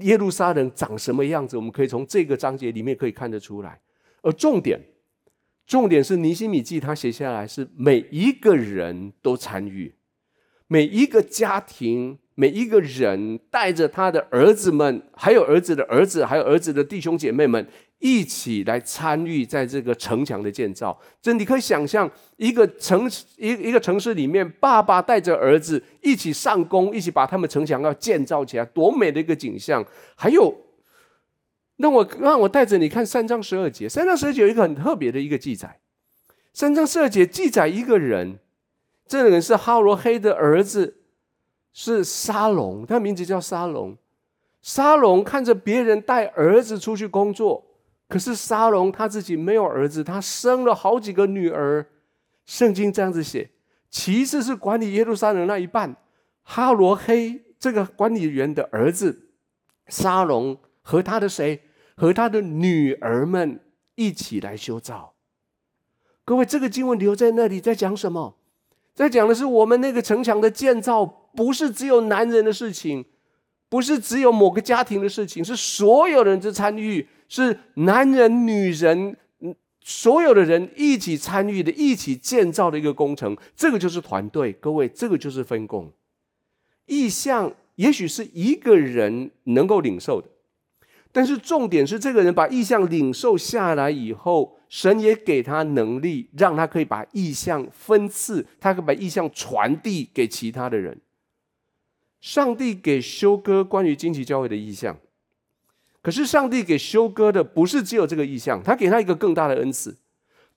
[0.00, 3.80] 耶路撒冷长什么样子，我们可以从这个章节里面可以看得出来。
[4.22, 4.80] 而重点，
[5.66, 9.94] 重点是尼西米记他写下来是每一个人都参与，
[10.66, 12.18] 每一个家庭。
[12.36, 17.64] 每一个人带着他的儿子们，还有儿子的儿子，还有儿子的弟兄姐妹们，
[17.98, 20.98] 一起来参与在这个城墙的建造。
[21.22, 29.84] 这你可以想象，一个城一一个城市里面，爸爸带着儿子一起上工，一起把他们城墙要建造起来，多美的一个景象！
[30.14, 30.54] 还有，
[31.76, 33.88] 让我让我带着你看三章十二节。
[33.88, 35.80] 三章十二节有一个很特别的一个记载。
[36.52, 38.38] 三章十二节记载一个人，
[39.06, 41.00] 这个人是哈罗黑的儿子。
[41.76, 43.96] 是沙龙，他名字叫沙龙。
[44.62, 47.66] 沙龙看着别人带儿子出去工作，
[48.14, 51.84] 可是沙龙他自己没有儿子，他生了好几个女儿。
[52.46, 53.50] 圣经这样子写，
[53.90, 55.96] 其次是管理耶路撒冷那一半，
[56.44, 59.30] 哈罗黑这个管理员的儿子
[59.88, 61.62] 沙龙和他的谁
[61.96, 63.58] 和他的女儿们
[63.96, 65.14] 一起来修造。
[66.24, 68.36] 各位，这个经文留在那里在讲什么？
[68.94, 71.04] 在讲的是我们那个城墙的建造。
[71.34, 73.06] 不是只有男人的事情，
[73.68, 79.16] 不是只有某个家庭的事情，是所有人的参与，是男人、女人，
[79.80, 83.36] 所有的人一起参与的，一起建造的一个工程。
[83.54, 85.92] 这个就是团队，各位，这个就是分工。
[86.86, 90.28] 意象也许是一个人能够领受的，
[91.10, 101.00] 但是重点是这个人把意象领受下来以后，神也给他能力，让他可以把意象分赐，他可以把意象传递给其他的人。
[102.20, 104.96] 上帝给修哥关于惊奇教会的意向，
[106.04, 109.96] 可是上帝给休哥的不是只有这个意向，他给他一个更大的恩赐。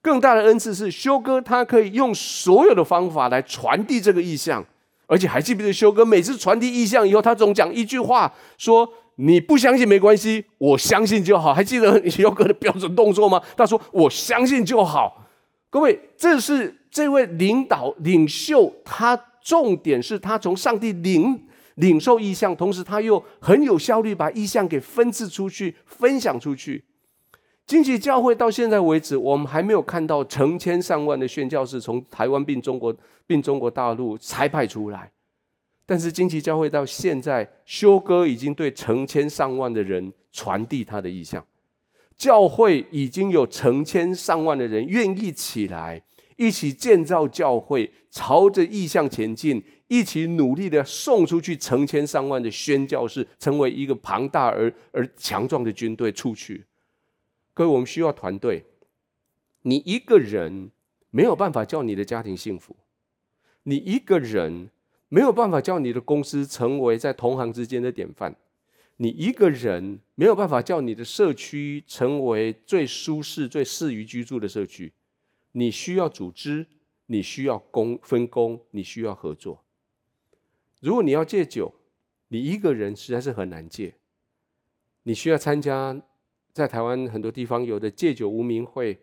[0.02, 4.66] 更大的恩赐是休哥他可以用所有的方法来传递这个意向，
[5.06, 13.42] 而且还记不记得休哥每次传递意向以后，他总讲一句话，说：“你不相信没关系，我相信就好。”还记得休哥的标准动作吗？
[13.56, 15.26] 他说：“我相信就好。”
[15.72, 21.47] 各位，这是这位领导领袖，他重点是他从上帝领。
[21.78, 26.84] 领受意象，同时他又很有效率把意象给分赐出去、分享出去。
[27.66, 35.12] 荆棘教会到现在为止，我们还没有看到成千上万的宣教士从台湾并中国并中国大陆差派出来。
[35.86, 41.46] 但是荆棘教会到现在，修哥已经对成千上万的人传递他的意象，
[42.18, 46.02] 教会已经有成千上万的人愿意起来，
[46.38, 49.64] 一起建造教会，朝着意向前进。
[49.90, 56.66] 一起努力的送出去成千上万的宣教士，成为一个庞大而而强壮的军队出去。
[57.54, 58.66] 各位，我们需要团队。
[59.62, 60.72] 你一个人
[61.10, 62.76] 没有办法叫你的家庭幸福，
[63.64, 64.70] 你一个人
[65.08, 68.36] 没有办法叫你的公司成为在同行之间的典范，
[68.98, 74.92] 你一个人没有办法叫你的社区成为最舒适、最适宜居住的社区。
[75.58, 76.68] 你需要组织，
[77.08, 79.64] 你需要工分工，你需要合作。
[80.80, 81.74] 如果你要戒酒，
[82.28, 83.96] 你一个人实在是很难戒。
[85.02, 86.00] 你需要参加
[86.54, 89.00] 在台湾很多地方有的戒酒无名会，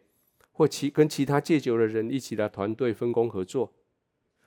[0.52, 3.72] 或其跟其他戒酒的人一起来团队分工合作。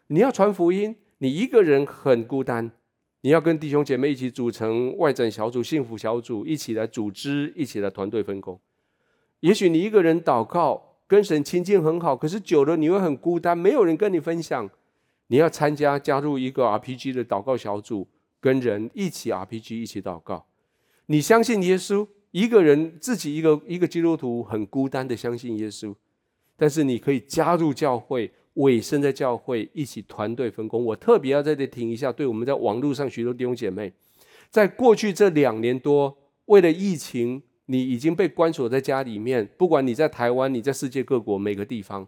[0.07, 2.71] 你要传福音，你一个人很孤单。
[3.19, 8.57] 你要跟弟兄姐妹一起组成外展小组、幸福小组，一起来组织，一起来团队分工。
[9.41, 14.69] 也许你一个人祷告，跟神亲近很好，可是久了你会很孤单，没有人跟你分享。
[15.29, 18.07] 你要参加加入一个 RPG 的祷告小组，
[18.39, 20.45] 跟人一起 RPG 一起祷告。
[21.07, 25.93] 你相信耶稣，一个人自己一个一个基督徒很孤单的相信耶稣，
[26.55, 30.83] 但是你可以加入教会，委身在教会一起团队分工。
[30.83, 33.91] 我特别要在这停一下，对我们在网络上许多弟兄姐妹，
[34.49, 42.07] 在过去这两年多，为了疫情，你已经被关锁在家里面，不管你在台湾，你在世界各国每个地方。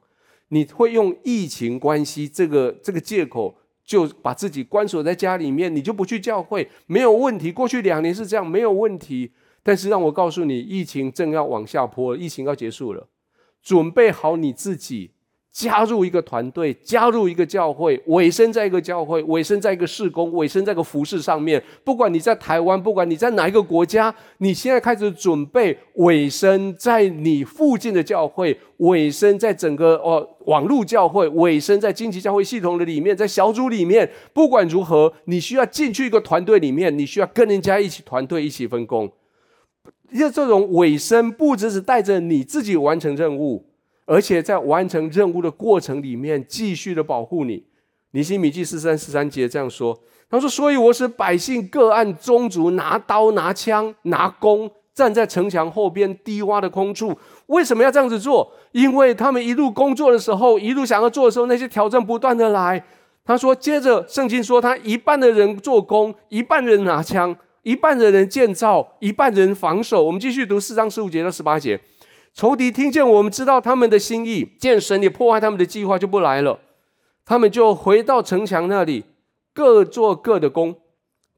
[0.49, 3.55] 你会用疫情关系这个这个借口，
[3.85, 7.51] 就把自己关锁在家里面，你就不去教会，没有问题。
[7.51, 9.31] 过去两年是这样，没有问题。
[9.61, 13.07] 但是让我告诉你，疫情正要往下坡，疫情要结束了，
[13.61, 15.11] 准备好你自己。
[15.59, 21.61] 加入一个团队，加入一个教会，委身在一个教会，委身在一个事工，委身在一个服事上面。
[21.83, 34.09] 不管你在台湾，不管你在哪一个国家，你现在开始准备委身在你附近的教会，委身在整个哦网络教会，委身在经济教会系统的里面，在小组里面。
[34.31, 39.11] 不管如何，你需要进去一个团队里面，你需要跟人家一起团队一起分工。
[40.13, 43.65] 因为这种委身不只是带着你自己完成任务。
[44.09, 47.63] 而且在完成任务的过程里面，继续的保护你。
[48.13, 49.95] 尼希米记四三十三节这样说
[50.27, 57.15] ：“他说，所以我使百姓各按宗族拿刀、拿枪、拿弓，站在城墙后边低洼的空处。
[57.45, 58.51] 为什么要这样子做？
[58.71, 62.83] 因为他们一路工作的时候，一路想要做的时候，那些挑战不断的来。”
[63.23, 70.03] 他说，接着圣经说，他一半的人做工，一半人拿枪，一半的人建造，一半人防守。
[70.03, 71.79] 我们继续读四章十五节到十八节。
[72.39, 76.57] 仇敌听见我们知道他们的心意，见神也破坏他们的计划，就不来了。
[77.25, 79.03] 他们就回到城墙那里，
[79.53, 80.73] 各做各的工。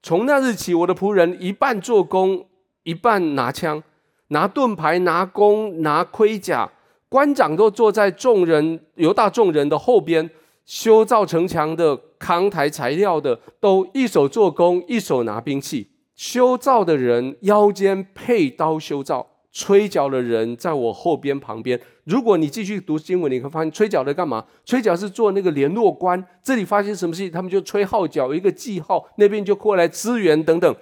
[0.04, 2.46] 从那日起，我的仆人一半做工，
[2.84, 3.82] 一半拿枪、
[4.28, 6.70] 拿盾牌、拿弓、拿盔甲。
[7.10, 10.30] 官长都坐在众人犹大众人的后边，
[10.66, 15.88] 修造城墙的、扛抬材料的，都一手做工，一手拿兵器。
[16.14, 19.31] 修造的人腰间佩刀修造。
[19.52, 21.80] 吹角的人在我后边旁边。
[22.06, 24.46] 如果你继续读经文，你会发现吹角的干嘛？
[24.66, 26.24] 吹角是做那个联络官。
[26.42, 30.76] 这里发生什么事情，他们就吹号角，一个记号，那边就过来支援等等。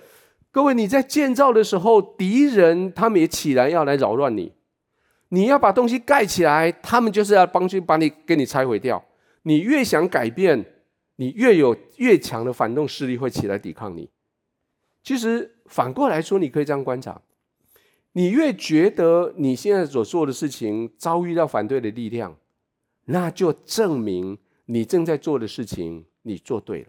[0.52, 4.54] 各位，你在建造的时候，敌人他们也起来要来扰乱你。
[5.30, 9.04] 你要把东西盖起来，他们就是要帮去把你给你拆毁掉。
[9.44, 10.66] 你越想改变，
[11.18, 14.10] 你越有越强的反动势力会起来抵抗你。
[15.04, 17.22] 其实反过来说，你可以这样观察。
[18.14, 22.36] 你越觉得你现在所做的事情遭遇到反对的力量，
[23.06, 26.88] 那就证明你正在做的事情你做对了，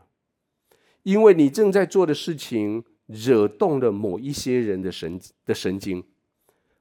[1.03, 6.03] 因为你正在做的事情惹动了某一些人的神的神经，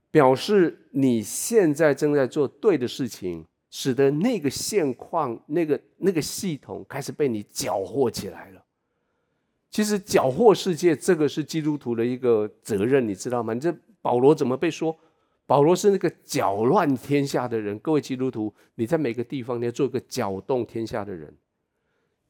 [0.10, 8.64] 表示你现在正在做对的事情，使得那个现况、那个那个系统开始被你搅和起来了。
[9.70, 13.54] 其实搅和世界，这个是基督徒的一个责任，你知道吗？
[13.54, 13.76] 这。
[14.02, 14.97] 保罗怎么被说？
[15.45, 17.80] 保罗是那个搅乱天下的人。
[17.80, 21.36] 各位基督徒，你在每个地方你要做一个搅动天下的人。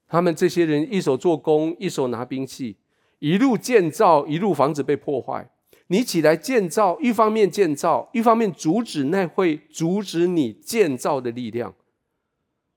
[0.08, 2.78] 他们这些人一手做工，一手拿兵器，
[3.20, 5.52] 一路建造，一路防止被破坏。
[5.88, 11.76] 你起来建造，一方面建造，一方面阻止那会阻止你建造的力量。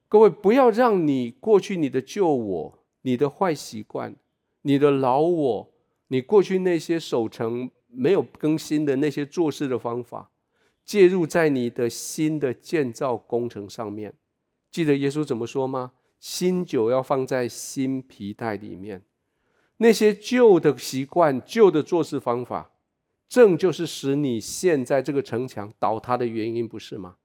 [0.09, 4.17] 各位，不要让你过去你的旧我、你的坏习惯、
[4.63, 5.73] 你的老我、
[6.09, 7.71] 你过去那些守成。
[7.93, 10.31] 没有更新的那些做事的方法，
[10.85, 14.15] 介入在你的新的建造工程上面。
[14.71, 15.93] 记得耶稣怎么说吗？
[16.19, 19.03] 新酒要放在新皮袋里面。
[19.79, 22.71] 那些旧的习惯、旧的做事方法，
[23.29, 27.17] 正就是使你现在这个城墙倒塌的原因，不是吗？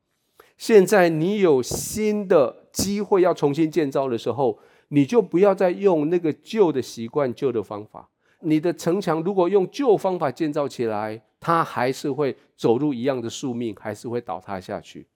[0.57, 4.57] 现在你有新的机会要重新建造的时候，
[4.87, 8.09] 你就不要再用那个旧的习惯、旧的方法。
[8.39, 15.07] 你的城墙如果用旧方法建造起来，它还是会走入一样的宿命，还是会倒塌下去。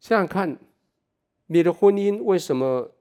[0.00, 0.58] 想想看，
[1.46, 2.92] 你的婚姻为什么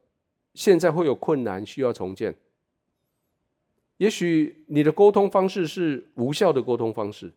[0.54, 2.36] 现在会有困难，需要重建？
[3.98, 7.34] 也许你的沟通方式是无效的沟通方式。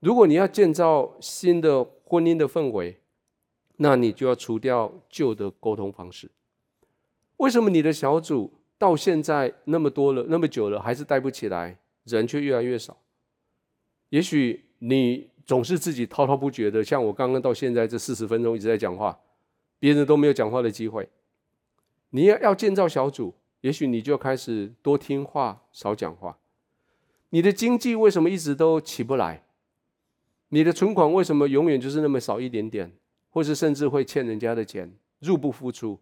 [0.00, 2.98] 如果你要建造新的婚姻的氛围，
[3.76, 6.30] 那你就要除掉旧的沟通方式。
[7.36, 8.52] 为什么你的小组？
[8.82, 12.98] 到现在那么多了，那么久了，还是带不起来，人却越来越少。
[14.08, 19.16] 也许你总是自己滔滔不绝的，像我刚刚到现在这四十分钟一直在讲话，
[19.78, 21.08] 别人都没有讲话的机会。
[22.10, 26.36] 你要要建造小组，也许你就开始多听话，少讲话。
[27.30, 29.44] 你的经济为什么一直都起不来？
[30.48, 32.90] 你的存款为什么永远就是那么少一点点，
[33.30, 36.00] 或是甚至会欠人家的钱，入不敷出？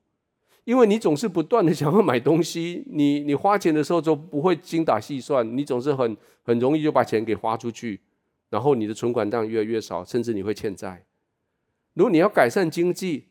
[0.64, 8.00] 因为你总是不断的想要买东西， 你你花钱的时候就不会精打细算，你总是很很容易就把钱给花出去，
[8.50, 11.04] 然后你的存款当然越来越少，甚至你会欠债。
[11.94, 13.26] 如果你要改善经济，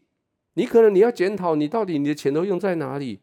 [0.56, 3.20] 你可能你要检讨你到底你的钱都用在哪里，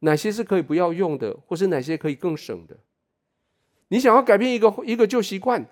[0.00, 2.78] 哪些是可以不要用的，或是哪些可以更省的。
[3.88, 5.66] 你想要改变一个一个旧习惯，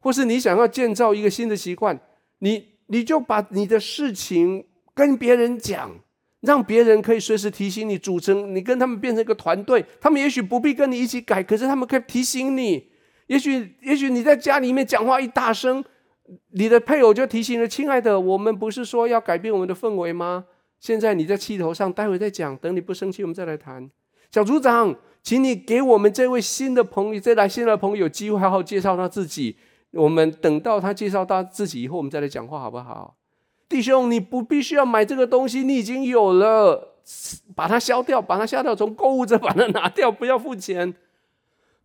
[0.00, 2.00] 或是你想要建造一个新的习惯，
[2.38, 5.90] 你你就把你的事情跟别人讲。
[6.42, 9.84] 让别人可以随时提醒你，组成你跟他们变成一个团队。
[10.00, 12.90] 他们也许不必跟你一起改，可是他们可以提醒你。
[13.28, 15.82] 也许，也许你在家里面讲话一大声，
[16.50, 20.44] 你的配偶就提醒了：“亲爱的，我们不是说要改变我们的氛围吗？
[20.80, 22.56] 现在你在气头上，待会再讲。
[22.56, 23.90] 等你不生气，我们再来谈。”
[24.32, 29.56] 小组长，请你给我们这位新的朋友，这来新的朋友机会好好介绍他自己。
[29.92, 33.16] 我们等到他介绍他自己以后，我们再来讲话，好不好？
[33.72, 36.96] 弟兄，你不必须要买这个东西，你已经有了，
[37.56, 40.92] 把它消掉，把它消掉，从购物车把它拿掉，不要付钱。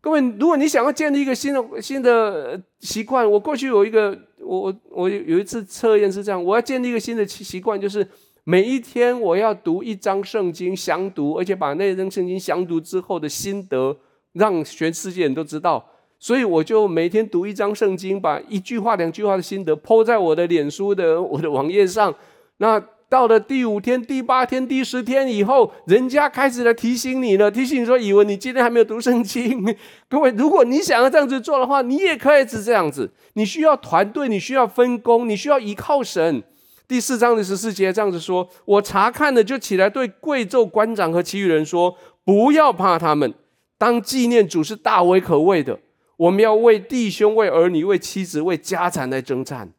[0.01, 8.05] 各位，如果你想要建立一个新的新的习惯，我过去有一个，我我有一次测验是这样，我要建立一个新的习惯，就是
[8.43, 13.95] 每一天我要读一张圣经详读，而且把那张圣经详读之后的心得，
[14.33, 15.85] 让全世界人都知道。
[16.19, 22.13] 所以我就每天读一章圣经，把一句话、两句话的心得抛在我的脸书的我的网页上。
[22.57, 29.63] 那到了第五天、第八天、第十天以后，人家开始来提醒你了，提醒你说：“以为你今天还没有读圣经。”
[30.09, 33.09] 各位，如果你想要这样子做的话，你也可以是这样子。
[33.33, 36.43] 你需要团队，你需要分工，你需要依靠神。
[36.87, 41.95] 第四章的十四节这样子说：“我查看了，就起来对贵胄官长和其余人说：
[42.25, 43.33] 不要怕他们，
[43.77, 45.79] 当纪念主是大为可畏的。
[46.17, 49.71] 我们要为弟兄、为儿女、为妻子、为家产来征战。”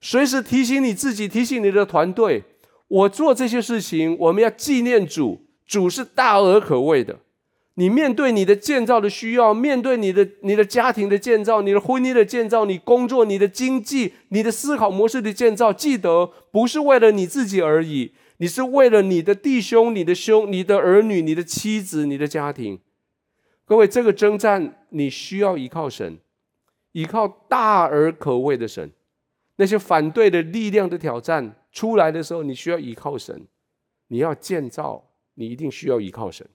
[0.00, 2.44] 随时提醒你自己，提醒你的团队，
[2.86, 7.18] 我做这些事情，我们要纪念主，主是大而可畏的。
[7.74, 22.80] 你面对你的建造的需要，面对你的你的家庭的建造，你的婚姻的建造，你工作、你的经济、你的思考模式的建造，记得不是为了你自己而已，你是为了你的弟兄、你的兄、你的儿女、你的妻子、你的家庭。
[23.68, 26.18] 各位，这个征战你需要依靠神，
[26.92, 28.90] 依靠大而可畏的神。
[29.56, 33.46] 那些反对的力量的挑战出来的时候，你需要依靠神。
[34.06, 36.48] 你要建造，你一定需要依靠神。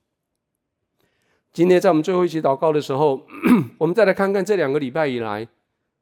[1.51, 3.27] 今天在我们最后一期祷告的时候，
[3.77, 5.47] 我们再来看看这两个礼拜以来，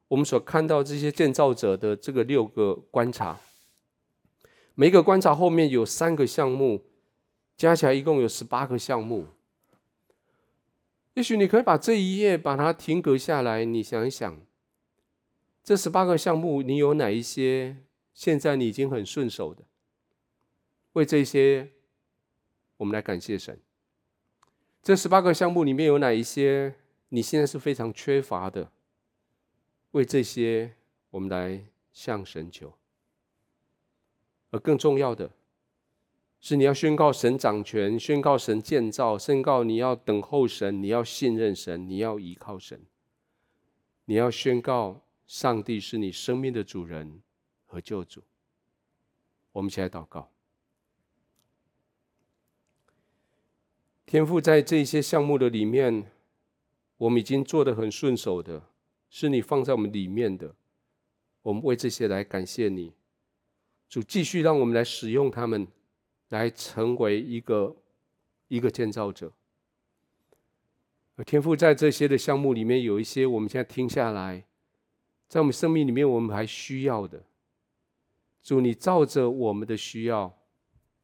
[0.07, 3.38] 我们所看到这些建造者的这个六个观察。
[4.76, 6.82] 每一个观察后面有三个项目，
[7.57, 9.28] 加起来一共有十八个项目。
[11.14, 14.41] 也许你可以把这一页把它停格下来，你想一想。
[15.64, 17.78] 这十八个项目，你有哪一些
[18.14, 19.64] 现在你已经很顺手的？
[20.93, 21.72] 为这些，
[22.78, 23.59] 我们来感谢神。
[24.82, 26.76] 这十八个项目里面有哪一些
[27.09, 28.72] 你现在是非常缺乏的？
[29.91, 30.76] 为这些，
[31.12, 32.74] 我们来向神求。
[34.49, 35.32] 而更重要的
[36.41, 42.81] 是，你要宣告神掌权，宣告神建造，宣告你要等候神，你要信任神，你要依靠神，
[44.05, 45.03] 你要宣告。
[45.27, 47.21] 上帝是你生命的主人
[47.65, 48.21] 和救主。
[49.53, 50.29] 我们一起来祷告。
[54.05, 56.11] 天赋，在这些项目的里面，
[56.97, 58.67] 我们已经做得很顺手的，
[59.09, 60.53] 是你放在我们里面的。
[61.43, 62.91] 我们为这些来感谢你。
[63.87, 65.65] 主继续让我们来使用他们，
[66.32, 67.73] 来成为一个
[68.49, 69.32] 一个建造者。
[71.25, 74.43] 天父，在这些的项目里面，有一些我们现在听下来。
[75.27, 77.23] 在我们生命里面，我们还需要的，
[78.43, 80.36] 主，你照着我们的需要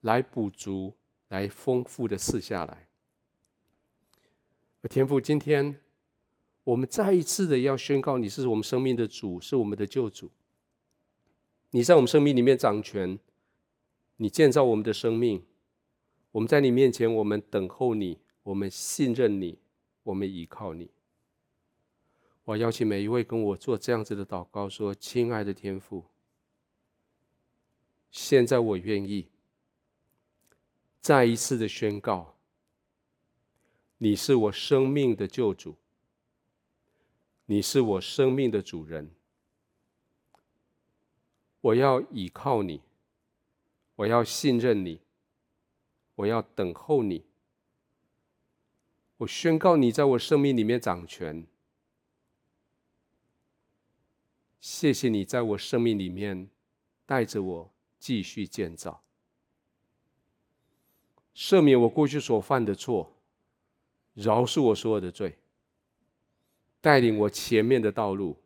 [0.02, 0.94] 来补足，
[1.30, 2.88] 来丰富的赐下来。
[4.90, 5.80] 天父，今天
[6.64, 10.32] 我们再一次的要宣告，你是我们生命的主，是我们的救主。
[11.72, 13.20] 你在我们生命里面掌权，
[14.18, 15.44] 你建造我们的生命，
[16.32, 19.58] 我们在你面前，我们等候你，我们信任你，
[20.04, 20.90] 我们依靠你。
[22.44, 26.06] 我邀请每一位跟我做这样子的祷告，说：“亲爱的天父，
[28.10, 29.28] 现在我愿意
[31.02, 32.36] 再一次的宣告，
[33.98, 35.76] 你是我生命的救主，
[37.46, 39.12] 你是我生命的主人。
[41.60, 42.82] 我要倚靠你，
[43.98, 45.02] 我要信任你，
[46.16, 47.26] 我要等候你。
[49.18, 51.46] 我宣告你在我生命里面掌权。”
[54.60, 56.50] 谢谢你在我生命里面
[57.06, 59.04] 带着我继续建造，
[61.34, 63.16] 赦免我过去所犯的错，
[64.14, 65.38] 饶恕我所有的罪，
[66.82, 68.42] 带领我前面的道路，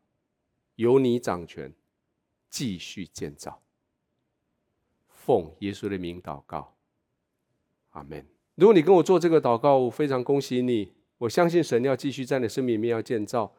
[0.76, 1.74] 由你掌权，
[2.50, 3.64] 继续建造。
[5.24, 6.74] 奉耶稣的名祷告，
[7.92, 8.26] 阿门。
[8.56, 10.92] 如果你跟我做这个祷告，我非常恭喜你。
[11.20, 13.54] 我相信神要继续在你生命里面要建造。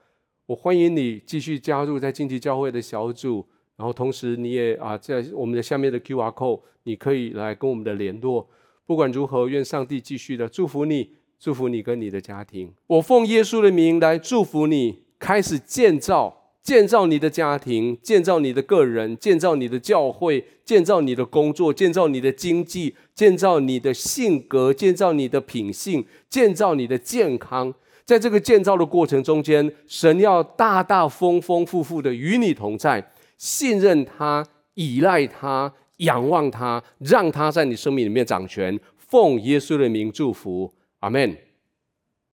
[0.46, 3.46] 我欢迎你继续加入在荆棘教会的小组，
[3.76, 8.48] 然后同时你也啊在我们的下面的 QR code，你可以来跟我们的联络。
[8.84, 12.74] 不管如何，愿上帝继续的祝福你，祝福你跟你的家庭。
[12.88, 27.74] 我奉耶稣的名来祝福你，开始建造，建造你的家庭，建造你的个人，建造你的教会，建造你的工作，建造你的经济，建造你的性格，建造你的品性，建造你的健康。
[28.04, 38.78] 在这个建造的过程中间，神要大大丰丰富富的与你同在，信任他，依赖他，仰望他，让他在你生命里面掌权。
[38.96, 41.36] 奉耶稣的名祝福，阿门。